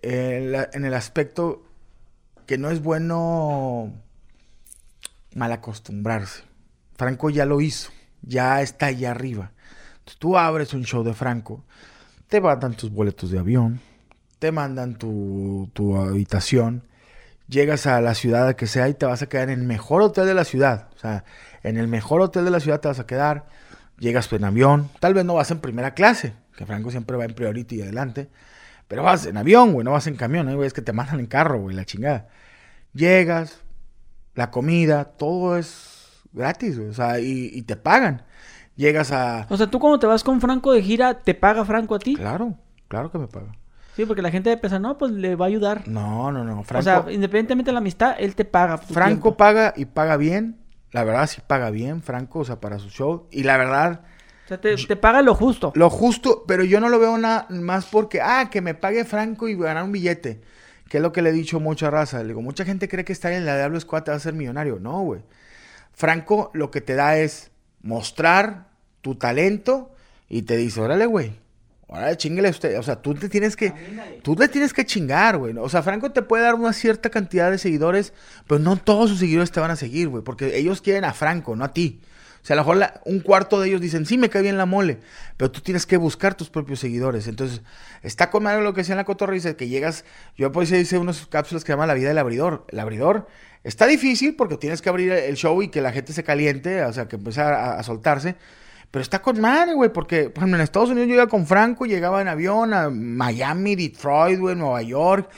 [0.02, 1.64] Eh, la- en el aspecto
[2.46, 3.94] que no es bueno
[5.36, 6.44] mal acostumbrarse.
[6.96, 9.52] Franco ya lo hizo, ya está allá arriba.
[10.00, 11.64] Entonces, tú abres un show de Franco,
[12.28, 13.80] te mandan tus boletos de avión,
[14.40, 16.84] te mandan tu, tu habitación,
[17.48, 20.26] llegas a la ciudad que sea y te vas a quedar en el mejor hotel
[20.26, 20.90] de la ciudad.
[20.96, 21.24] O sea,
[21.64, 23.46] en el mejor hotel de la ciudad te vas a quedar.
[24.00, 24.90] Llegas en avión.
[25.00, 28.30] Tal vez no vas en primera clase, que Franco siempre va en priority y adelante.
[28.88, 30.68] Pero vas en avión, güey, no vas en camión, ¿eh, güey.
[30.68, 32.28] Es que te mandan en carro, güey, la chingada.
[32.94, 33.62] Llegas,
[34.36, 36.90] la comida, todo es gratis, güey.
[36.90, 38.24] O sea, y, y te pagan.
[38.76, 39.48] Llegas a...
[39.50, 42.16] O sea, tú cuando te vas con Franco de gira, ¿te paga Franco a ti?
[42.16, 42.54] Claro,
[42.88, 43.58] claro que me pagan.
[43.98, 45.88] Sí, porque la gente piensa, no, pues le va a ayudar.
[45.88, 46.60] No, no, no.
[46.60, 48.78] O Franco, sea, independientemente de la amistad, él te paga.
[48.78, 49.38] Franco tiempo.
[49.38, 50.60] paga y paga bien.
[50.92, 53.28] La verdad sí paga bien, Franco, o sea, para su show.
[53.32, 54.02] Y la verdad,
[54.46, 55.72] O sea, te, te paga lo justo.
[55.76, 59.48] lo justo, pero yo no lo veo nada más porque, ah, que me pague Franco
[59.48, 60.42] y ganar un billete.
[60.88, 62.20] Que es lo que le he dicho a mucha raza.
[62.22, 64.34] Le digo, mucha gente cree que estar en la Diablo Squad te va a ser
[64.36, 64.80] millonario.
[64.80, 65.22] No, güey.
[65.92, 68.68] Franco lo que te da es mostrar
[69.02, 69.92] tu talento
[70.30, 71.40] y te dice, órale, güey.
[71.90, 72.78] Órale, chinguele usted.
[72.80, 73.70] O sea, tú te tienes que.
[74.22, 75.56] Tú le tienes que chingar, güey.
[75.58, 78.14] O sea, Franco te puede dar una cierta cantidad de seguidores,
[78.46, 80.24] pero no todos sus seguidores te van a seguir, güey.
[80.24, 82.02] Porque ellos quieren a Franco, no a ti.
[82.44, 84.58] O sea, a lo mejor la- un cuarto de ellos dicen, sí, me cae bien
[84.58, 85.00] la mole,
[85.38, 87.28] pero tú tienes que buscar tus propios seguidores.
[87.28, 87.62] Entonces,
[88.04, 90.06] está con madre lo que decía en la cotorra, dice que llegas,
[90.38, 92.66] yo pues hice unas cápsulas que se llaman La vida del abridor.
[92.70, 93.28] El abridor
[93.64, 96.94] está difícil porque tienes que abrir el show y que la gente se caliente, o
[96.94, 98.36] sea, que empiece a, a soltarse.
[98.92, 101.86] Pero está con madre, güey, porque, por ejemplo, en Estados Unidos yo iba con Franco,
[101.86, 105.30] llegaba en avión a Miami, Detroit, güey, Nueva York,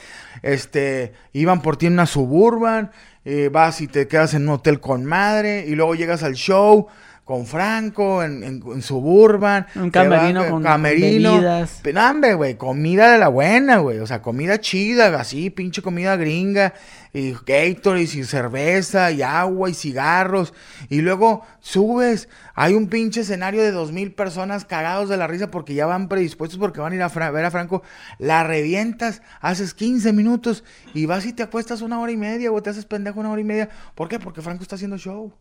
[0.43, 2.91] este, iban por ti en una suburban,
[3.25, 6.87] eh, vas y te quedas en un hotel con madre, y luego llegas al show
[7.29, 9.67] con Franco, en, en- en suburban.
[9.75, 11.33] Un camerino güey, con camerino.
[11.33, 11.79] bebidas.
[12.09, 13.99] Hombre, güey, comida de la buena, güey.
[13.99, 16.73] O sea, comida chida, así, pinche comida gringa.
[17.13, 20.55] Y Gatorade, y cerveza, y agua, y cigarros.
[20.89, 22.29] Y luego subes.
[22.55, 26.09] Hay un pinche escenario de dos mil personas cagados de la risa porque ya van
[26.09, 27.83] predispuestos porque van a ir a Fra- ver a Franco.
[28.17, 30.63] La revientas, haces 15 minutos
[30.95, 33.41] y vas y te acuestas una hora y media, o te haces pendejo una hora
[33.41, 33.69] y media.
[33.93, 34.17] ¿Por qué?
[34.17, 35.31] Porque Franco está haciendo show.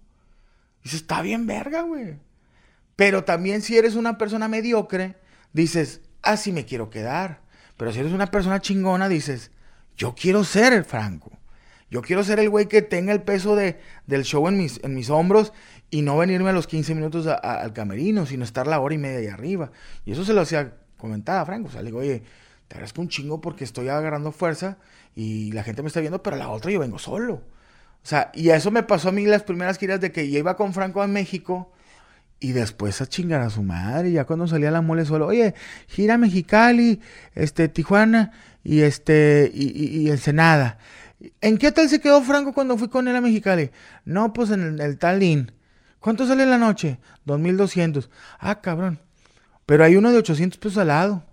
[0.83, 2.17] Dices, está bien verga, güey.
[2.97, 5.17] Pero también si eres una persona mediocre,
[5.53, 7.41] dices, así me quiero quedar.
[7.77, 9.51] Pero si eres una persona chingona, dices,
[9.97, 11.33] yo quiero ser Franco.
[11.91, 14.95] Yo quiero ser el güey que tenga el peso de, del show en mis, en
[14.95, 15.53] mis hombros
[15.91, 19.19] y no venirme a los 15 minutos al camerino, sino estar la hora y media
[19.19, 19.73] ahí arriba.
[20.05, 21.69] Y eso se lo hacía comentar a Franco.
[21.69, 22.23] O sea, le digo, oye,
[22.69, 24.77] te agradezco un chingo porque estoy agarrando fuerza
[25.15, 27.43] y la gente me está viendo, pero la otra yo vengo solo.
[28.03, 30.57] O sea, y eso me pasó a mí las primeras giras de que yo iba
[30.57, 31.73] con Franco a México
[32.41, 34.13] y después a chingar a su madre.
[34.13, 35.55] Ya cuando salía la mole solo, oye,
[35.89, 37.01] gira Mexicali,
[37.35, 38.33] este, Tijuana
[38.65, 41.31] y este, y, y, y.
[41.41, 43.71] ¿En qué tal se quedó Franco cuando fui con él a Mexicali?
[44.05, 45.53] No, pues en el, el Talín.
[45.99, 46.99] ¿Cuánto sale la noche?
[47.25, 48.09] 2200.
[48.39, 49.01] Ah, cabrón.
[49.67, 51.25] Pero hay uno de 800 pesos al lado.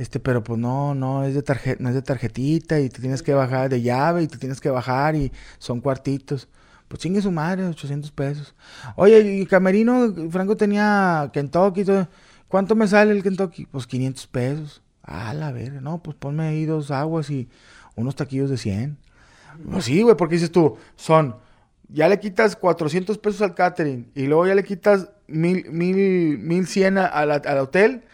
[0.00, 3.22] Este, pero pues no, no es de tarjeta, no es de tarjetita y te tienes
[3.22, 6.48] que bajar de llave y te tienes que bajar y son cuartitos.
[6.88, 8.54] Pues chingue su madre, 800 pesos.
[8.96, 11.84] Oye, y Camerino, Franco tenía Kentucky.
[12.48, 13.66] ¿cuánto me sale el Kentucky?
[13.66, 14.82] Pues 500 pesos.
[15.02, 17.50] Ah, la verga, no, pues ponme ahí dos aguas y
[17.94, 18.96] unos taquillos de 100.
[19.70, 21.36] Pues sí, güey, porque dices tú, son,
[21.90, 26.66] ya le quitas 400 pesos al catering y luego ya le quitas mil, mil, mil
[26.66, 28.04] cien al hotel.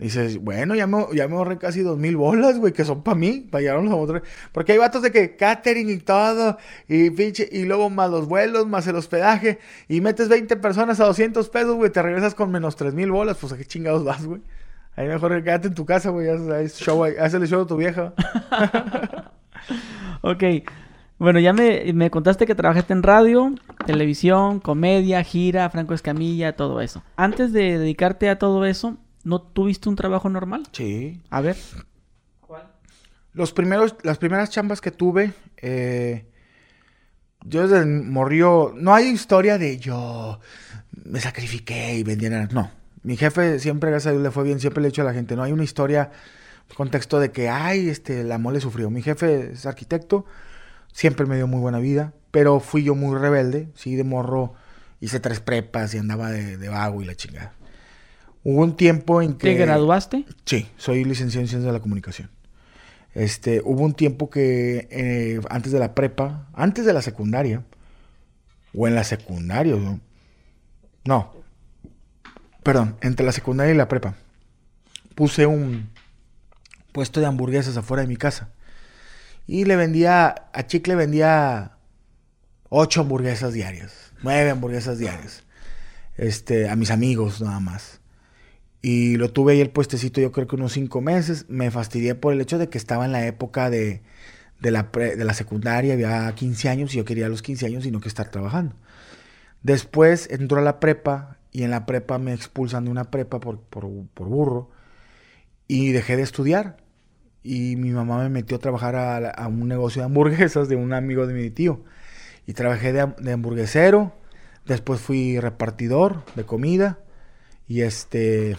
[0.00, 3.16] Dices, bueno, ya me, ya me ahorré casi dos mil bolas, güey, que son para
[3.16, 4.22] mí, para llevar a otros.
[4.50, 6.56] Porque hay vatos de que catering y todo,
[6.88, 11.04] y pinche, y luego más los vuelos, más el hospedaje, y metes 20 personas a
[11.04, 14.24] 200 pesos, güey, te regresas con menos tres mil bolas, pues a qué chingados vas,
[14.24, 14.40] güey.
[14.96, 18.14] Ahí mejor quédate en tu casa, güey, haz, show, el show a tu vieja.
[20.22, 20.44] ok.
[21.18, 26.80] Bueno, ya me, me, contaste que trabajaste en radio, televisión, comedia, gira, Franco Escamilla, todo
[26.80, 27.02] eso.
[27.16, 30.68] Antes de dedicarte a todo eso, ¿no tuviste un trabajo normal?
[30.72, 31.20] Sí.
[31.30, 31.56] A ver.
[32.40, 32.70] ¿Cuál?
[33.32, 36.26] Los primeros, las primeras chambas que tuve, eh,
[37.44, 40.40] yo desde morrió, no hay historia de yo
[41.04, 42.70] me sacrifiqué y vendí No,
[43.02, 45.14] mi jefe siempre, gracias a Dios, le fue bien, siempre le he dicho a la
[45.14, 46.10] gente, no hay una historia,
[46.76, 48.90] contexto de que, ay, este, la mole sufrió.
[48.90, 50.24] Mi jefe es arquitecto,
[50.92, 54.54] siempre me dio muy buena vida, pero fui yo muy rebelde, sí, de morro,
[55.00, 57.54] hice tres prepas y andaba de, de vago y la chingada.
[58.42, 59.48] Hubo un tiempo en que...
[59.48, 60.24] ¿Te graduaste?
[60.46, 62.30] Sí, soy licenciado en Ciencias de la Comunicación.
[63.14, 67.64] Este, hubo un tiempo que eh, antes de la prepa, antes de la secundaria,
[68.74, 70.00] o en la secundaria, ¿no?
[71.04, 71.34] No,
[72.62, 74.14] perdón, entre la secundaria y la prepa,
[75.14, 75.90] puse un
[76.92, 78.50] puesto de hamburguesas afuera de mi casa.
[79.46, 81.72] Y le vendía, a Chicle vendía
[82.68, 85.42] ocho hamburguesas diarias, nueve hamburguesas diarias.
[86.16, 87.99] Este, a mis amigos nada más.
[88.82, 91.46] Y lo tuve ahí el puestecito yo creo que unos cinco meses.
[91.48, 94.02] Me fastidié por el hecho de que estaba en la época de,
[94.60, 97.90] de, la, de la secundaria, había 15 años y yo quería los 15 años y
[97.90, 98.74] no que estar trabajando.
[99.62, 103.60] Después entró a la prepa y en la prepa me expulsan de una prepa por,
[103.60, 104.70] por, por burro
[105.68, 106.78] y dejé de estudiar.
[107.42, 110.92] Y mi mamá me metió a trabajar a, a, un negocio de hamburguesas de un
[110.92, 111.84] amigo de mi tío.
[112.46, 114.14] Y trabajé de, de hamburguesero,
[114.66, 116.98] después fui repartidor de comida
[117.70, 118.56] y este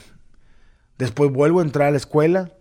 [0.97, 2.51] Después vuelvo a entrar a la escuela,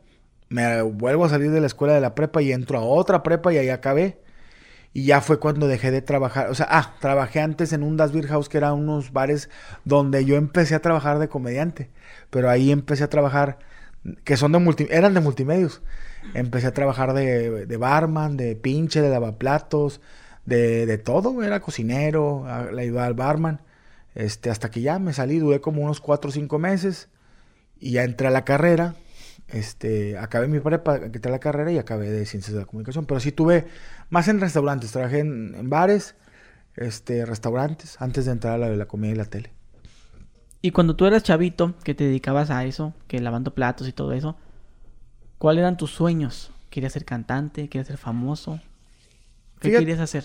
[0.49, 3.53] me vuelvo a salir de la escuela de la prepa y entro a otra prepa
[3.53, 4.19] y ahí acabé.
[4.95, 6.49] Y ya fue cuando dejé de trabajar.
[6.49, 9.51] O sea, ah, trabajé antes en un Das Beer House, que eran unos bares
[9.85, 11.91] donde yo empecé a trabajar de comediante.
[12.31, 13.59] Pero ahí empecé a trabajar,
[14.25, 15.83] que son de multi, eran de multimedios.
[16.33, 20.01] Empecé a trabajar de, de barman, de pinche, de lavaplatos,
[20.47, 21.43] de, de todo.
[21.43, 23.61] Era cocinero, le ayudaba al barman.
[24.15, 27.09] Este, hasta que ya me salí, duré como unos cuatro o cinco meses.
[27.79, 28.95] Y ya entré a la carrera,
[29.49, 33.07] este, acabé mi prepa, entré a la carrera y acabé de ciencias de la comunicación.
[33.07, 33.67] Pero sí tuve
[34.11, 36.15] más en restaurantes, trabajé en, bares,
[36.77, 39.53] este, restaurantes, antes de entrar a la de la comida y la tele.
[40.63, 44.13] Y cuando tú eras chavito, que te dedicabas a eso, que lavando platos y todo
[44.13, 44.37] eso,
[45.39, 46.53] ¿cuáles eran tus sueños?
[46.69, 47.69] ¿Querías ser cantante?
[47.69, 48.61] ¿Querías ser famoso?
[49.59, 50.25] ¿Qué Fíjate, querías hacer?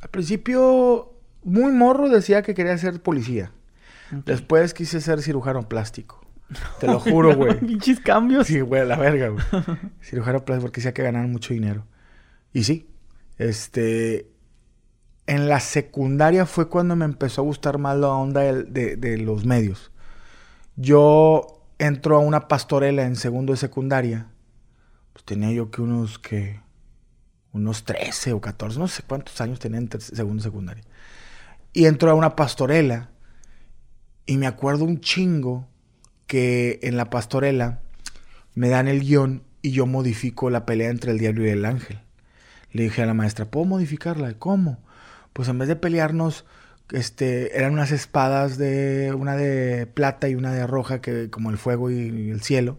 [0.00, 1.13] Al principio,
[1.44, 3.52] muy morro decía que quería ser policía.
[4.08, 4.22] Okay.
[4.26, 6.20] Después quise ser cirujano plástico.
[6.80, 7.58] Te lo juro, güey.
[7.60, 8.46] Pinches cambios.
[8.46, 9.44] Sí, güey, la verga, güey.
[10.02, 11.86] Cirujano plástico porque decía que ganaban mucho dinero.
[12.52, 12.88] Y sí,
[13.38, 14.30] este...
[15.26, 19.16] En la secundaria fue cuando me empezó a gustar más la onda de, de, de
[19.16, 19.90] los medios.
[20.76, 24.26] Yo entro a una pastorela en segundo de secundaria.
[25.14, 26.60] Pues tenía yo que unos que...
[27.52, 30.84] Unos 13 o 14, no sé cuántos años tenía en segundo de secundaria.
[31.74, 33.10] Y entro a una pastorela.
[34.24, 35.68] Y me acuerdo un chingo
[36.26, 37.80] que en la pastorela
[38.54, 42.00] me dan el guion y yo modifico la pelea entre el diablo y el ángel.
[42.72, 44.32] Le dije a la maestra, ¿puedo modificarla?
[44.38, 44.78] ¿Cómo?
[45.32, 46.46] Pues en vez de pelearnos
[46.92, 51.58] este, eran unas espadas de una de plata y una de roja, que como el
[51.58, 52.78] fuego y, el cielo.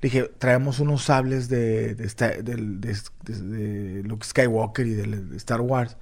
[0.00, 5.96] Le dije, traemos unos sables de, de, de- Skywalker y de Star Wars.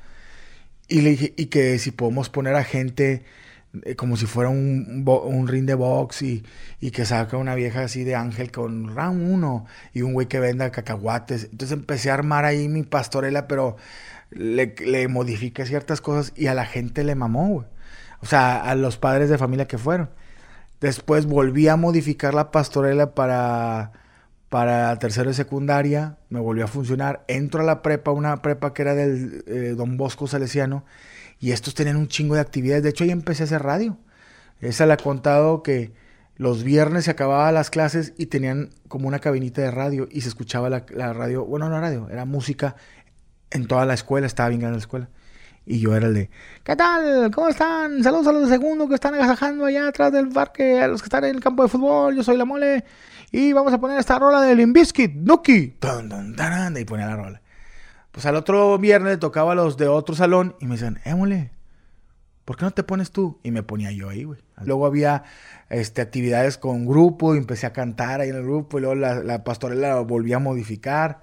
[0.92, 3.24] Y le dije, y que si podemos poner a gente
[3.84, 6.44] eh, como si fuera un, un ring de box y,
[6.80, 9.64] y que saca una vieja así de ángel con round uno
[9.94, 11.44] y un güey que venda cacahuates.
[11.44, 13.76] Entonces empecé a armar ahí mi pastorela, pero
[14.30, 17.66] le, le modifiqué ciertas cosas y a la gente le mamó, güey.
[18.20, 20.10] O sea, a los padres de familia que fueron.
[20.82, 23.92] Después volví a modificar la pastorela para,
[24.52, 26.18] para tercero de secundaria.
[26.28, 27.24] Me volvió a funcionar.
[27.26, 30.84] Entro a la prepa, una prepa que era del eh, Don Bosco Salesiano.
[31.40, 32.82] Y estos tenían un chingo de actividades.
[32.82, 33.96] De hecho, ahí empecé a hacer radio.
[34.60, 35.94] Esa la he contado que
[36.36, 40.28] los viernes se acababan las clases y tenían como una cabinita de radio y se
[40.28, 41.46] escuchaba la, radio.
[41.46, 42.76] Bueno, no radio, era música
[43.50, 44.26] en toda la escuela.
[44.26, 45.08] Estaba bien grande la escuela.
[45.64, 46.30] Y yo era el de,
[46.64, 47.30] ¿qué tal?
[47.32, 48.02] ¿Cómo están?
[48.02, 51.06] Saludos a los de segundo que están agasajando allá atrás del parque, a los que
[51.06, 52.16] están en el campo de fútbol.
[52.16, 52.84] Yo soy la mole.
[53.30, 55.76] Y vamos a poner esta rola de Limbiskit, Nuki.
[56.80, 57.42] Y ponía la rola.
[58.10, 61.50] Pues al otro viernes tocaba a los de otro salón y me decían, eh, mole,
[62.44, 63.38] ¿por qué no te pones tú?
[63.42, 64.40] Y me ponía yo ahí, güey.
[64.64, 65.22] Luego había
[65.70, 69.14] este, actividades con grupo y empecé a cantar ahí en el grupo y luego la,
[69.22, 71.22] la pastorela la volví a modificar.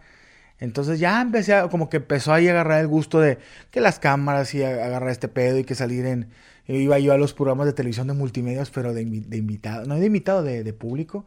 [0.60, 3.38] Entonces ya empecé a, como que empezó ahí a agarrar el gusto de
[3.72, 6.28] que las cámaras y agarrar este pedo y que salir en...
[6.68, 9.96] Iba yo a los programas de televisión de multimedios, pero de, invi- de invitado, no
[9.96, 11.26] de invitado, de, de público.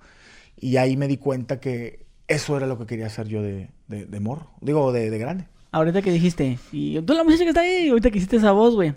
[0.57, 4.20] Y ahí me di cuenta que eso era lo que quería hacer yo de, de,
[4.20, 4.53] morro.
[4.61, 5.47] Digo, de, de grande.
[5.72, 8.76] Ahorita que dijiste, y tú la muchacha que está ahí, ahorita que hiciste esa voz,
[8.76, 8.95] güey.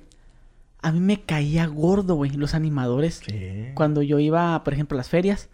[0.83, 3.21] A mí me caía gordo, güey, los animadores.
[3.25, 3.69] Sí.
[3.73, 5.49] Cuando yo iba, por ejemplo, a las ferias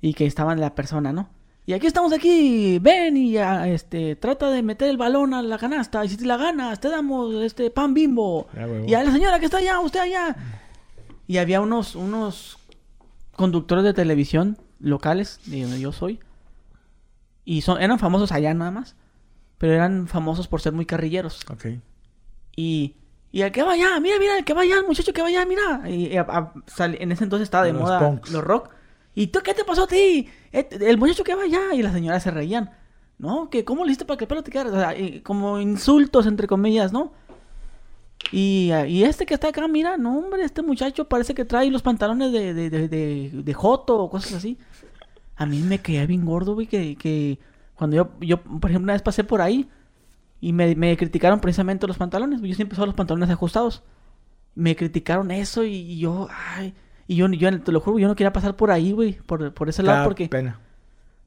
[0.00, 1.30] y que estaban la persona, ¿no?
[1.64, 5.58] Y aquí estamos aquí, ven y ah, este trata de meter el balón a la
[5.58, 8.48] canasta y si te la ganas te damos este pan bimbo.
[8.54, 10.36] Ya, y a la señora que está allá, usted allá.
[11.28, 12.58] Y había unos unos
[13.36, 16.18] conductores de televisión locales de donde yo soy
[17.44, 18.96] y son eran famosos allá nada más,
[19.58, 21.40] pero eran famosos por ser muy carrilleros.
[21.48, 21.66] Ok.
[22.56, 22.96] Y,
[23.30, 25.28] y el que va allá, mira, mira, el que va allá, el muchacho que va
[25.28, 25.88] allá, mira.
[25.88, 28.30] Y, y a- a- sal- en ese entonces estaba de moda punks.
[28.32, 28.70] los rock.
[29.14, 30.28] ¿Y tú qué te pasó a ti?
[30.52, 31.74] Et- El muchacho que va allá.
[31.74, 32.70] Y las señoras se reían.
[33.18, 33.50] ¿No?
[33.50, 34.70] que ¿Cómo le hiciste para que el pelo te quedara?
[34.70, 37.12] O sea, y como insultos, entre comillas, ¿no?
[38.32, 41.70] Y, ah, y este que está acá, mira, no, hombre, este muchacho parece que trae
[41.70, 44.58] los pantalones de, de, de, de, de Joto o cosas así.
[45.36, 47.38] A mí me caía bien gordo, güey, que, que
[47.74, 49.68] cuando yo, yo, por ejemplo, una vez pasé por ahí
[50.40, 52.40] y me, me criticaron precisamente los pantalones.
[52.40, 53.82] Yo siempre usaba los pantalones ajustados.
[54.54, 56.74] Me criticaron eso y, y yo, ay,
[57.12, 59.68] y yo, yo te lo juro, yo no quería pasar por ahí, güey, por, por
[59.68, 60.28] ese lado, Da porque...
[60.28, 60.58] pena.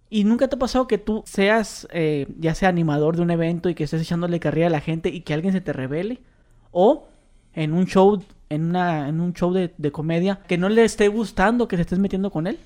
[0.09, 3.69] ¿Y nunca te ha pasado que tú seas, eh, ya sea animador de un evento
[3.69, 6.21] y que estés echándole carrera a la gente y que alguien se te revele?
[6.71, 7.07] O
[7.53, 11.07] en un show, en, una, en un show de, de comedia, que no le esté
[11.07, 12.59] gustando que te estés metiendo con él.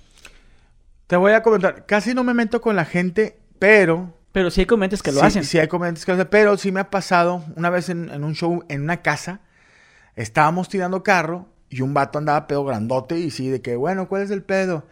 [1.07, 1.85] Te voy a comentar.
[1.85, 5.25] Casi no me meto con la gente, pero Pero sí hay comediantes que lo sí,
[5.25, 5.43] hacen.
[5.43, 8.23] Sí hay comediantes que lo hacen, pero sí me ha pasado una vez en, en
[8.23, 9.39] un show en una casa,
[10.15, 14.23] estábamos tirando carro y un vato andaba pedo grandote y sí, de que, bueno, ¿cuál
[14.23, 14.87] es el pedo?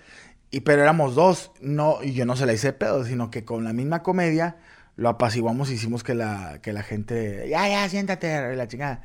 [0.52, 3.64] Y pero éramos dos, no, y yo no se la hice pedo, sino que con
[3.64, 4.58] la misma comedia
[4.96, 9.04] lo apaciguamos y hicimos que la, que la gente, ya, ya, siéntate, la chingada.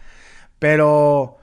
[0.59, 1.39] Pero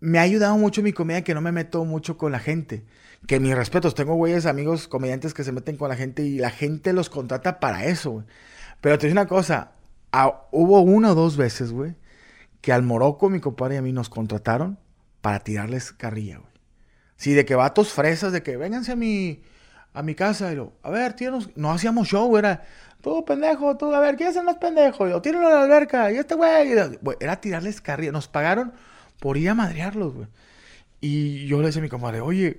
[0.00, 2.84] me ha ayudado mucho mi comedia que no me meto mucho con la gente.
[3.26, 6.50] Que mis respetos, tengo güeyes, amigos, comediantes que se meten con la gente y la
[6.50, 8.24] gente los contrata para eso.
[8.80, 9.72] Pero te digo una cosa,
[10.12, 11.96] a- hubo una o dos veces, güey,
[12.60, 14.78] que al Morocco, mi compadre y a mí nos contrataron
[15.22, 16.52] para tirarles carrilla, güey.
[17.16, 19.42] Sí, de que vatos fresas, de que vénganse a mi,
[19.94, 20.52] a mi casa.
[20.52, 21.48] Y lo, a ver, tíranos.
[21.56, 22.64] No hacíamos show, era,
[23.00, 25.06] tú pendejo, tú, a ver, ¿quién es más pendejo?
[25.06, 26.12] Y yo, tíralo a la alberca.
[26.12, 26.74] Y este güey,
[27.20, 28.12] era tirarles carrilla.
[28.12, 28.72] Nos pagaron
[29.20, 30.28] por ir a madrearlos, güey.
[31.00, 32.58] Y yo le decía a mi compadre, oye,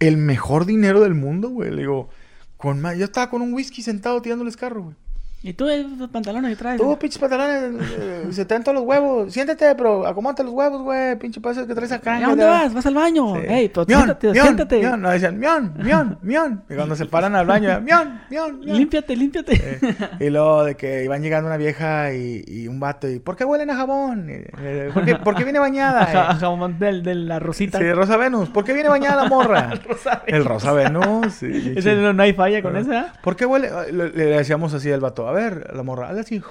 [0.00, 1.70] el mejor dinero del mundo, güey.
[1.70, 2.08] Le digo,
[2.56, 4.96] con ma- yo estaba con un whisky sentado tirándoles carro, güey.
[5.44, 6.80] ¿Y tú esos pantalones que traes?
[6.80, 9.32] Tú, pinches pantalones, eh, se te dan todos los huevos.
[9.32, 11.16] Siéntate, pero acomódate los huevos, güey.
[11.18, 12.18] Pinche pase que traes acá.
[12.18, 12.72] ¿A dónde vas?
[12.72, 13.34] ¿Vas al baño?
[13.36, 13.42] Sí.
[13.48, 14.78] Ey, pero Mion, siéntate, mion, siéntate.
[14.78, 15.00] mion.
[15.02, 16.62] No, decían, mion, mion, mion.
[16.70, 18.76] Y cuando se paran al baño, mion, mion, mion.
[18.78, 19.80] Límpiate, límpiate.
[20.20, 23.44] Y luego de que iban llegando una vieja y, y un vato y ¿por qué
[23.44, 24.30] huelen a jabón?
[24.30, 26.02] Y, eh, ¿por, qué, por qué viene bañada?
[26.02, 27.78] Ajá, Eh, jamón del, de la rosita.
[27.78, 29.70] sí, Rosa Venus, ¿por qué viene bañada la morra?
[29.88, 31.32] Rosa El Rosa Venus.
[31.34, 33.12] sí, no, no hay falla con esa.
[33.24, 33.68] ¿Por qué huele?
[33.92, 36.42] Le, le decíamos así al vato, a ver, la morra, así.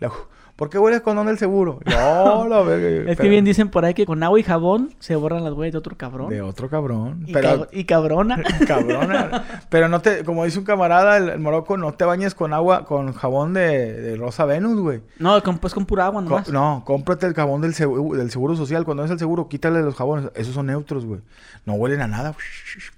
[0.00, 0.10] La-
[0.56, 1.80] ¿Por qué hueles con del seguro?
[1.84, 3.10] No, la verga.
[3.10, 5.72] Es que bien dicen por ahí que con agua y jabón se borran las huellas
[5.72, 6.28] de otro cabrón.
[6.28, 7.24] De otro cabrón.
[7.26, 8.40] y, pero, cab- y cabrona.
[8.68, 9.42] cabrona.
[9.68, 12.84] pero no te, como dice un camarada, el, el moroco, no te bañes con agua,
[12.84, 15.00] con jabón de, de Rosa Venus, güey.
[15.18, 16.48] No, con, pues con pura agua nomás.
[16.48, 18.84] no, cómprate el jabón del seguro, del seguro social.
[18.84, 20.30] Cuando es el seguro, quítale los jabones.
[20.36, 21.20] Esos son neutros, güey.
[21.66, 22.32] No huelen a nada.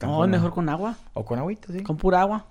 [0.02, 0.96] No, es mejor con agua.
[1.14, 1.82] O con agüita, sí.
[1.82, 2.44] Con pura agua.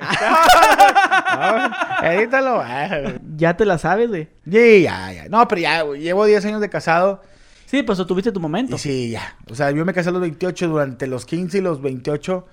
[0.00, 2.60] Ah, edítalo.
[2.64, 2.88] Ah,
[3.36, 4.28] Ya te la sabes, güey.
[4.50, 5.28] Sí, ya, ya.
[5.28, 6.00] No, pero ya, güey.
[6.02, 7.22] Llevo 10 años de casado.
[7.66, 8.76] Sí, pues tuviste tu momento.
[8.76, 9.36] Y sí, ya.
[9.50, 12.46] O sea, yo me casé a los 28, durante los 15 y los 28,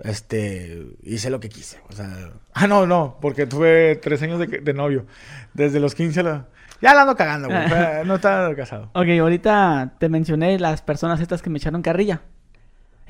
[0.00, 1.80] este, hice lo que quise.
[1.88, 5.06] O sea, ah, no, no, porque tuve 3 años de, de novio.
[5.54, 6.46] Desde los 15, la-
[6.82, 7.60] ya la ando cagando, güey.
[8.06, 8.90] No estaba casado.
[8.94, 12.22] Ok, ahorita te mencioné las personas estas que me echaron carrilla.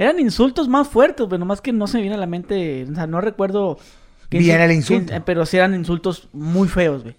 [0.01, 2.87] Eran insultos más fuertes, pero nomás que no se me viene a la mente.
[2.91, 3.79] O sea, no recuerdo.
[4.31, 5.13] Bien el insulto.
[5.27, 7.17] pero sí eran insultos muy feos, güey.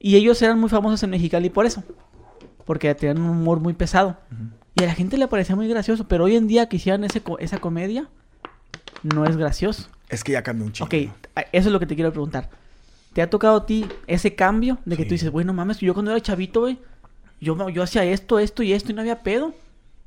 [0.00, 1.84] Y ellos eran muy famosos en Mexicali por eso.
[2.64, 4.16] Porque tenían un humor muy pesado.
[4.74, 6.08] Y a la gente le parecía muy gracioso.
[6.08, 8.08] Pero hoy en día que hicieran ese esa comedia,
[9.04, 9.88] no es gracioso.
[10.08, 10.86] Es que ya cambió un chingo.
[10.86, 10.94] Ok,
[11.52, 12.50] eso es lo que te quiero preguntar.
[13.12, 15.08] ¿Te ha tocado a ti ese cambio de que Sí.
[15.10, 16.78] tú dices, bueno, mames, yo cuando era chavito, güey,
[17.40, 19.54] yo, yo hacía esto, esto y esto y no había pedo?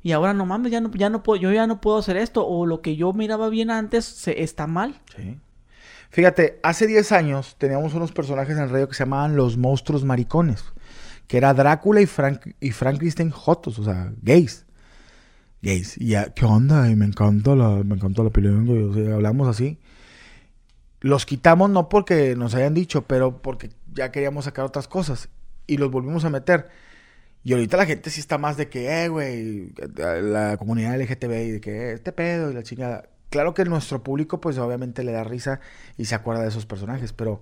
[0.02, 2.46] Y ahora no mames, ya no, ya no puedo, yo ya no puedo hacer esto.
[2.46, 5.00] O lo que yo miraba bien antes se, está mal.
[5.16, 5.38] Sí.
[6.10, 10.04] Fíjate, hace 10 años teníamos unos personajes en el radio que se llamaban los monstruos
[10.04, 10.64] maricones.
[11.26, 14.64] Que era Drácula y Frank y Frankenstein Jotos, o sea, gays.
[15.60, 15.98] Gays.
[15.98, 16.88] Y ya, ¿qué onda?
[16.90, 18.30] Y me encanta la, me encanta la
[19.14, 19.78] hablamos así.
[21.00, 25.28] Los quitamos no porque nos hayan dicho, pero porque ya queríamos sacar otras cosas.
[25.66, 26.70] Y los volvimos a meter.
[27.48, 31.60] Y ahorita la gente sí está más de que, eh, güey, la comunidad LGTBI, de
[31.62, 33.08] que eh, este pedo y la chingada.
[33.30, 35.60] Claro que nuestro público, pues obviamente le da risa
[35.96, 37.40] y se acuerda de esos personajes, pero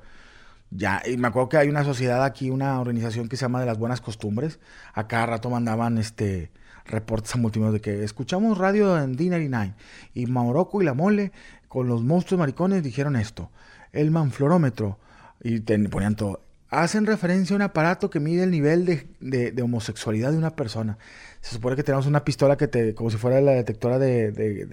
[0.71, 3.67] ya, y me acuerdo que hay una sociedad aquí, una organización que se llama de
[3.67, 4.61] las buenas costumbres.
[4.95, 6.53] A cada rato mandaban este
[6.85, 9.75] reportes a multimedios de que escuchamos radio en D99
[10.15, 11.33] y Maoroco y la mole
[11.67, 13.51] con los monstruos maricones dijeron esto.
[13.91, 15.01] El manflorómetro
[15.43, 16.45] y ponían todo.
[16.69, 20.99] Hacen referencia a un aparato que mide el nivel de, de- homosexualidad de una persona.
[21.41, 24.67] Se supone que tenemos una pistola que te, como si fuera la detectora de, de-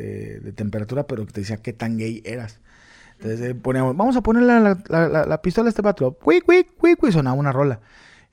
[0.53, 2.59] temperatura, pero que te decía qué tan gay eras.
[3.19, 6.15] Entonces eh, poníamos, vamos a ponerle la, la, la- la pistola a este patrón.
[6.23, 7.79] Quick, quick, quick, sonaba una rola.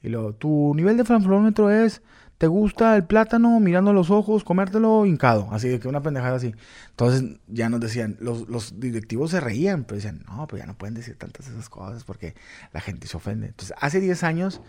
[0.03, 2.03] Y luego, tu nivel de franflómetro es,
[2.39, 5.49] ¿te gusta el plátano mirando a los ojos, comértelo hincado?
[5.53, 6.55] Así de que una pendejada así.
[6.91, 10.75] Entonces ya nos decían, los, los directivos se reían, pero decían, no, pues ya no
[10.79, 12.35] pueden decir tantas esas cosas porque
[12.73, 13.49] la gente se ofende.
[13.49, 14.63] Entonces, hace 10 años,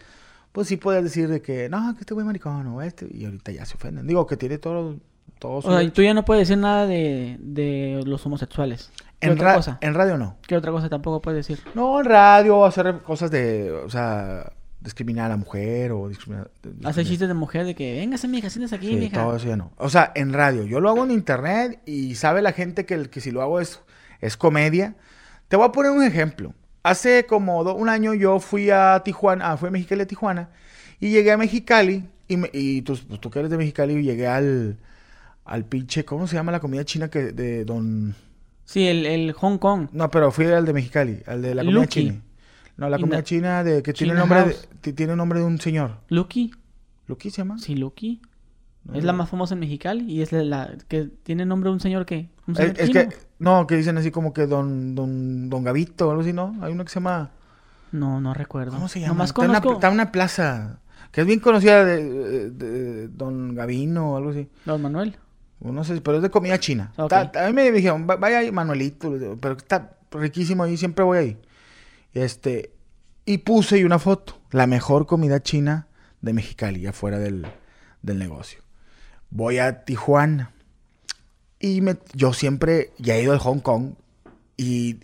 [0.51, 3.53] pues sí podías decir de que, no, que este güey maricón o este, y ahorita
[3.53, 4.05] ya se ofenden.
[4.07, 4.97] Digo, que tiene todo,
[5.39, 8.91] todo O sea, y tú ya no puedes decir nada de, de los homosexuales.
[9.21, 9.77] ¿Qué en, otra ra- cosa?
[9.79, 10.35] en radio no.
[10.45, 11.63] ¿Qué otra cosa tampoco puedes decir?
[11.73, 14.51] No, en radio, hacer cosas de, o sea,
[14.81, 16.49] discriminar a la mujer o discriminar...
[16.83, 19.23] Hacer chistes de mujer de que, véngase, mija, siéntese aquí, Sí, mija.
[19.23, 19.71] todo eso ya no.
[19.77, 20.65] O sea, en radio.
[20.65, 23.59] Yo lo hago en internet y sabe la gente que, el- que si lo hago
[23.59, 23.79] es,
[24.19, 24.95] es comedia.
[25.47, 26.53] Te voy a poner un ejemplo.
[26.83, 30.49] Hace como do- un año yo fui a Tijuana, ah, fui a Mexicali a Tijuana
[30.99, 34.01] y llegué a Mexicali y, me- y tú, pues, tú que eres de Mexicali y
[34.03, 34.77] llegué al,
[35.45, 38.15] al pinche, ¿cómo se llama la comida china que de Don...
[38.65, 39.89] Sí, el, el Hong Kong.
[39.91, 41.87] No, pero fui al de Mexicali, al de la comida Lucky.
[42.05, 42.21] china.
[42.77, 44.69] No, la comida china de que tiene China nombre de, House.
[44.81, 45.97] ti- tiene nombre de un señor.
[46.09, 46.51] Lucky.
[47.07, 47.57] ¿Lucky se llama?
[47.59, 48.21] Sí, Lucky.
[48.83, 51.73] No, Es la más famosa en Mexicali y es la, la- que tiene nombre de
[51.75, 52.29] un señor que...
[52.47, 52.99] Un Es, señor es chino.
[53.09, 56.55] que, no, que dicen así como que don, don, don Gavito o algo así, ¿no?
[56.61, 57.29] Hay uno que se llama,
[57.91, 58.71] No, no recuerdo.
[58.73, 59.13] ¿cómo se llama?
[59.13, 60.79] Nomás Está en, una, conozco está una plaza,
[61.11, 64.49] que es bien conocida de, de- de don Gavino o algo así.
[64.65, 65.15] Don Manuel.
[65.59, 66.91] O No sé, pero es de comida china.
[66.97, 71.17] Está- a mí me dijeron, "Va- vaya ahí, Manuelito, pero está riquísimo ahí, siempre voy
[71.19, 71.37] ahí.
[72.13, 72.73] Este,
[73.25, 75.87] y puse una foto, la mejor comida china
[76.21, 77.45] de Mexicali, afuera del,
[78.01, 78.61] del negocio.
[79.29, 80.51] Voy a Tijuana.
[81.59, 83.93] Y me, yo siempre ya he ido al Hong Kong.
[84.57, 84.99] Y,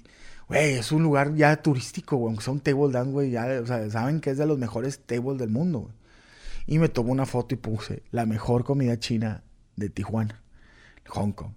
[0.49, 2.31] es un lugar ya turístico, güey.
[2.31, 3.31] Aunque sea un table dance, güey.
[3.31, 5.91] Ya, saben que es de los mejores tables del mundo.
[6.65, 9.43] Y me tomó una foto y puse la mejor comida china
[9.77, 10.41] de Tijuana,
[11.07, 11.53] Hong Kong.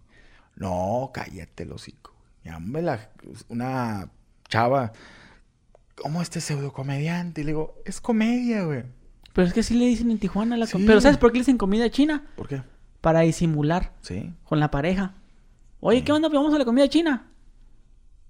[0.54, 2.14] No, cállate el hocico.
[2.44, 3.10] La,
[3.48, 4.08] una
[4.48, 4.92] chava,
[6.00, 7.40] ¿cómo este pseudo comediante?
[7.40, 8.84] Y le digo, es comedia, güey.
[9.32, 10.82] Pero es que sí le dicen en Tijuana la Sí.
[10.86, 12.24] Pero ¿sabes por qué le dicen comida china?
[12.36, 12.62] ¿Por qué?
[13.00, 14.32] Para disimular Sí.
[14.44, 15.14] con la pareja.
[15.80, 16.28] Oye, ¿qué onda?
[16.28, 17.26] Vamos a la comida china.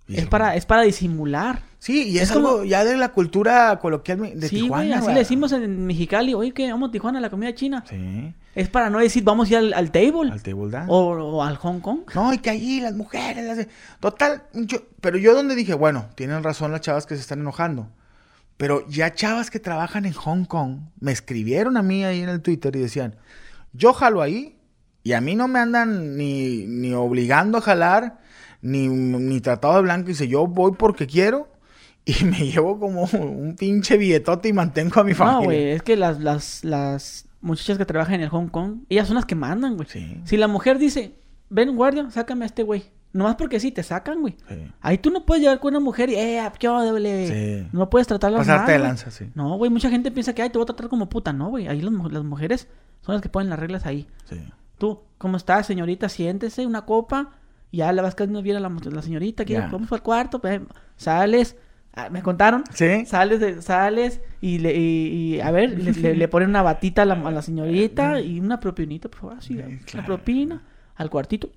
[0.09, 1.63] Es para, es para disimular.
[1.79, 4.83] Sí, y es, es como- algo ya de la cultura coloquial de sí, Tijuana.
[4.85, 6.35] güey, así le decimos en Mexicali.
[6.35, 6.71] Oye, ¿qué?
[6.71, 7.85] Vamos a Tijuana a la comida china.
[7.89, 10.31] Sí, Es para no decir vamos a ir al, al table.
[10.33, 10.91] al table dance.
[10.91, 12.01] O, o al Hong Kong.
[12.15, 13.67] No, y que allí las mujeres, las...
[14.01, 17.89] Total, yo- pero yo donde dije, bueno, tienen razón las chavas que se están enojando.
[18.57, 22.43] Pero ya chavas que trabajan en Hong Kong me escribieron a mí ahí en el
[22.43, 23.17] Twitter y decían,
[23.73, 24.59] yo jalo ahí
[25.03, 28.19] y a mí no me andan ni, ni obligando a jalar,
[28.61, 30.09] ni, ni tratado de blanco.
[30.09, 31.49] Dice, yo voy porque quiero
[32.05, 35.39] y me llevo como un pinche billetote y mantengo a mi familia.
[35.41, 39.07] No, güey, es que las, las, las muchachas que trabajan en el Hong Kong, ellas
[39.07, 39.89] son las que mandan, güey.
[39.89, 40.21] Sí.
[40.25, 41.15] Si la mujer dice,
[41.49, 42.85] ven guardia, sácame a este güey.
[43.13, 44.37] Nomás porque sí, te sacan, güey.
[44.49, 44.55] Sí.
[44.81, 47.27] Ahí tú no puedes llegar con una mujer y, eh, yo, doble.
[47.63, 47.69] Sí.
[47.73, 48.89] No puedes tratarla Pasarte de mal, güey.
[48.89, 49.31] lanza, sí.
[49.35, 51.33] No, güey, mucha gente piensa que, ay, te voy a tratar como puta.
[51.33, 52.69] No, güey, ahí las, las mujeres
[53.01, 54.07] son las que ponen las reglas ahí.
[54.27, 54.41] Sí.
[54.79, 56.09] Tú, ¿cómo estás, señorita?
[56.09, 57.33] Siéntese, una copa.
[57.73, 59.45] Ya le vas cayendo bien a la, la señorita.
[59.45, 60.39] Que vamos al cuarto.
[60.39, 60.63] ve,
[60.97, 61.57] Sales.
[61.95, 62.65] Ah, ¿Me contaron?
[62.73, 63.05] ¿Sí?
[63.07, 67.03] Sales, de, sales y, le, y, y, a ver, le, le- le ponen una batita
[67.03, 69.37] a la, a la señorita y una propinita, por favor.
[69.39, 70.07] Así, Sí, una claro.
[70.07, 70.63] propina
[70.97, 71.51] al cuartito.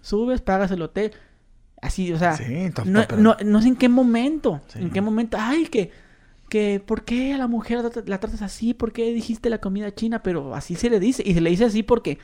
[0.00, 1.12] Subes, pagas el hotel.
[1.82, 4.60] Así, o sea, Sí, no, no, no sé en qué momento.
[4.68, 4.78] Sí.
[4.80, 5.36] En qué momento.
[5.40, 5.90] Ay, que,
[6.48, 8.72] que, ¿por qué a la mujer la, tra- la tratas así?
[8.72, 10.22] ¿Por qué dijiste la comida china?
[10.22, 11.22] Pero así se le dice.
[11.26, 12.18] Y se le dice así porque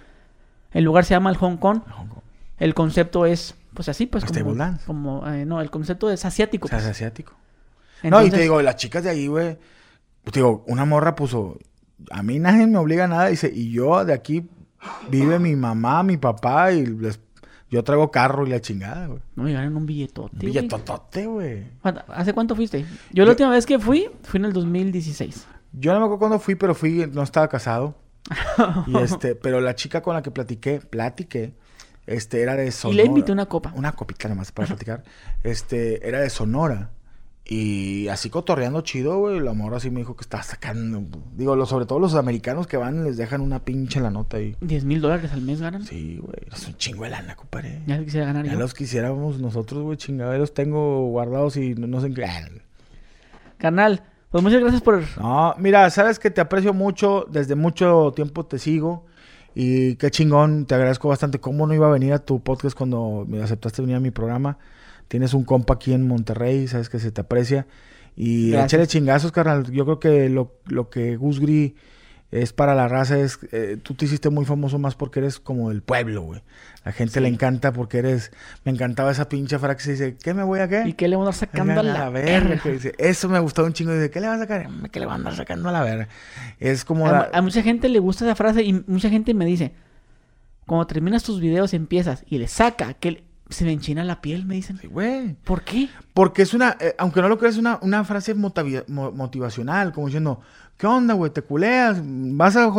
[0.73, 1.81] el lugar se llama el Hong Kong.
[1.91, 2.23] Hong Kong.
[2.59, 4.85] El concepto es, pues así, pues Los como, dance.
[4.87, 6.67] como eh, no, el concepto es asiático.
[6.67, 6.97] O sea, es pues.
[6.97, 7.35] asiático.
[8.05, 9.59] no, y te digo, las chicas de ahí, güey.
[10.25, 11.59] Pues te digo, una morra puso.
[12.11, 13.27] A mí nadie me obliga a nada.
[13.27, 14.49] Dice, y yo de aquí
[15.09, 17.21] vive mi mamá, mi papá, y les-
[17.71, 19.21] yo traigo carro y la chingada, güey.
[19.35, 20.35] No, me ganan un billetote.
[20.35, 21.65] Un billetotote, güey.
[21.81, 22.85] ¿Cuánto- ¿Hace cuánto fuiste?
[23.13, 25.47] Yo la Yo- última vez que fui, fui en el 2016.
[25.73, 27.95] Yo no me acuerdo cuándo fui, pero fui, no estaba casado.
[28.87, 31.55] Y este, pero la chica con la que platiqué, platiqué,
[32.07, 32.97] este, era de Y Sonora.
[33.03, 33.73] le invité una copa.
[33.77, 35.03] Una copita nada más para platicar.
[35.43, 36.91] Este, era de Sonora.
[37.45, 39.41] Y así cotorreando chido, güey.
[39.41, 41.03] La morra así me dijo que estaba sacando.
[41.35, 44.57] Digo, lo, sobre todo los americanos que van les dejan una pinche la nota ahí.
[44.61, 45.85] 10 mil dólares al mes ganan.
[45.85, 46.37] Sí, güey.
[46.53, 47.83] Es un chingo de lana, compadre.
[47.87, 48.59] Ya quisiera ganar Ya yo.
[48.61, 49.97] los quisiéramos nosotros, güey.
[49.99, 52.27] Chingaderos tengo guardados y no, no sé en qué.
[53.59, 55.03] Carnal, pues muchas gracias por...
[55.19, 59.05] No, mira, sabes que te aprecio mucho, desde mucho tiempo te sigo
[59.55, 61.39] y qué chingón, te agradezco bastante.
[61.39, 64.59] ¿Cómo no iba a venir a tu podcast cuando me aceptaste venir a mi programa?
[65.09, 67.67] Tienes un compa aquí en Monterrey, sabes que se te aprecia.
[68.17, 69.71] Y échale chingazos, carnal.
[69.71, 71.73] Yo creo que lo, lo que Gus Gris
[72.33, 73.39] es para la raza es...
[73.53, 76.41] eh, tú te hiciste muy famoso más porque eres como del pueblo, güey.
[76.85, 78.33] La gente le encanta porque eres...
[78.65, 80.83] Me encantaba esa pinche frase que se dice, ¿qué me voy a qué?
[80.87, 83.73] ¿Y qué le vamos a estar sacando a la, verga, dice, Eso me gustó un
[83.73, 83.93] chingo.
[83.93, 84.67] Dice, ¿qué le vas a sacar?
[84.91, 86.09] ¿Qué le van a andar sacando a la verga?
[86.59, 87.31] Es como A, la...
[87.33, 89.75] a mucha gente le gusta esa frase y mucha gente me dice,
[90.67, 94.47] cuando terminas tus videos empiezas y le saca que le- se me enchina la piel,
[94.47, 94.79] me dicen.
[94.79, 95.35] Sí, güey.
[95.45, 95.91] ¿Por qué?
[96.15, 100.41] Porque es una, eh, aunque no lo creas, una, una frase motivacional, como diciendo,
[100.77, 101.31] ¿qué onda, güey?
[101.31, 101.99] ¿Te culeas?
[102.03, 102.71] ¿Vas a...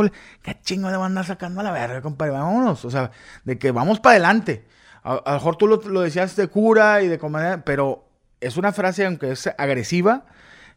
[0.41, 2.33] ¿Qué chingo le van a andar sacando a la verga, compadre?
[2.33, 2.85] Vámonos.
[2.85, 3.11] O sea,
[3.43, 4.65] de que vamos para adelante.
[5.03, 8.05] A, lo mejor tú lo, lo decías de cura y de comedia, pero
[8.39, 10.25] es una frase, aunque es agresiva,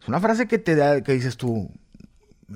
[0.01, 1.71] es una frase que te da, que dices tú,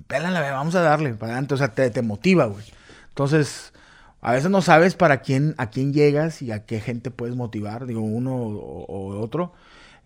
[0.06, 1.54] pelan la verga, vamos a darle para adelante.
[1.54, 2.64] O sea, te, te motiva, güey.
[3.08, 3.72] Entonces,
[4.20, 7.86] a veces no sabes para quién, a quién llegas y a qué gente puedes motivar,
[7.86, 9.52] digo, uno o, o otro.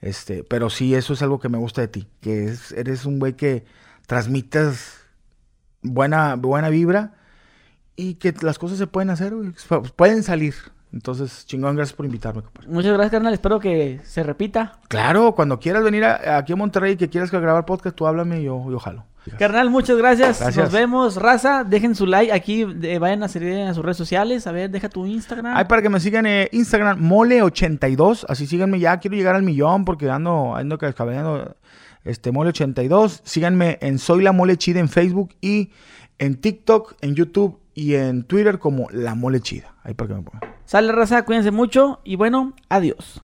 [0.00, 3.18] Este, pero sí, eso es algo que me gusta de ti, que es, eres un
[3.18, 3.64] güey que
[4.06, 5.00] transmites
[5.82, 7.12] buena, buena vibra
[7.96, 9.52] y que las cosas se pueden hacer, güey,
[9.96, 10.54] pueden salir.
[10.92, 12.68] Entonces, chingón, gracias por invitarme, compadre.
[12.68, 13.34] Muchas gracias, carnal.
[13.34, 14.78] Espero que se repita.
[14.86, 18.40] Claro, cuando quieras venir a- aquí a Monterrey y que quieras grabar podcast, tú háblame
[18.40, 19.04] y yo, yo jalo.
[19.38, 20.38] Carnal, muchas gracias.
[20.38, 20.64] Gracias.
[20.66, 21.64] Nos vemos, raza.
[21.64, 22.64] Dejen su like aquí.
[22.82, 24.46] eh, vayan a seguir en sus redes sociales.
[24.46, 25.56] A ver, deja tu Instagram.
[25.56, 28.26] Ay, para que me sigan en Instagram, mole82.
[28.28, 28.98] Así síganme ya.
[28.98, 30.78] Quiero llegar al millón porque ando, ando
[32.04, 33.20] Este, mole82.
[33.24, 35.70] Síganme en Soy la Mole Chida en Facebook y
[36.18, 39.74] en TikTok, en YouTube y en Twitter como La Mole Chida.
[39.82, 40.54] Ahí para que me pongan.
[40.64, 41.24] Sale, raza.
[41.24, 42.00] Cuídense mucho.
[42.04, 43.12] Y bueno, adiós.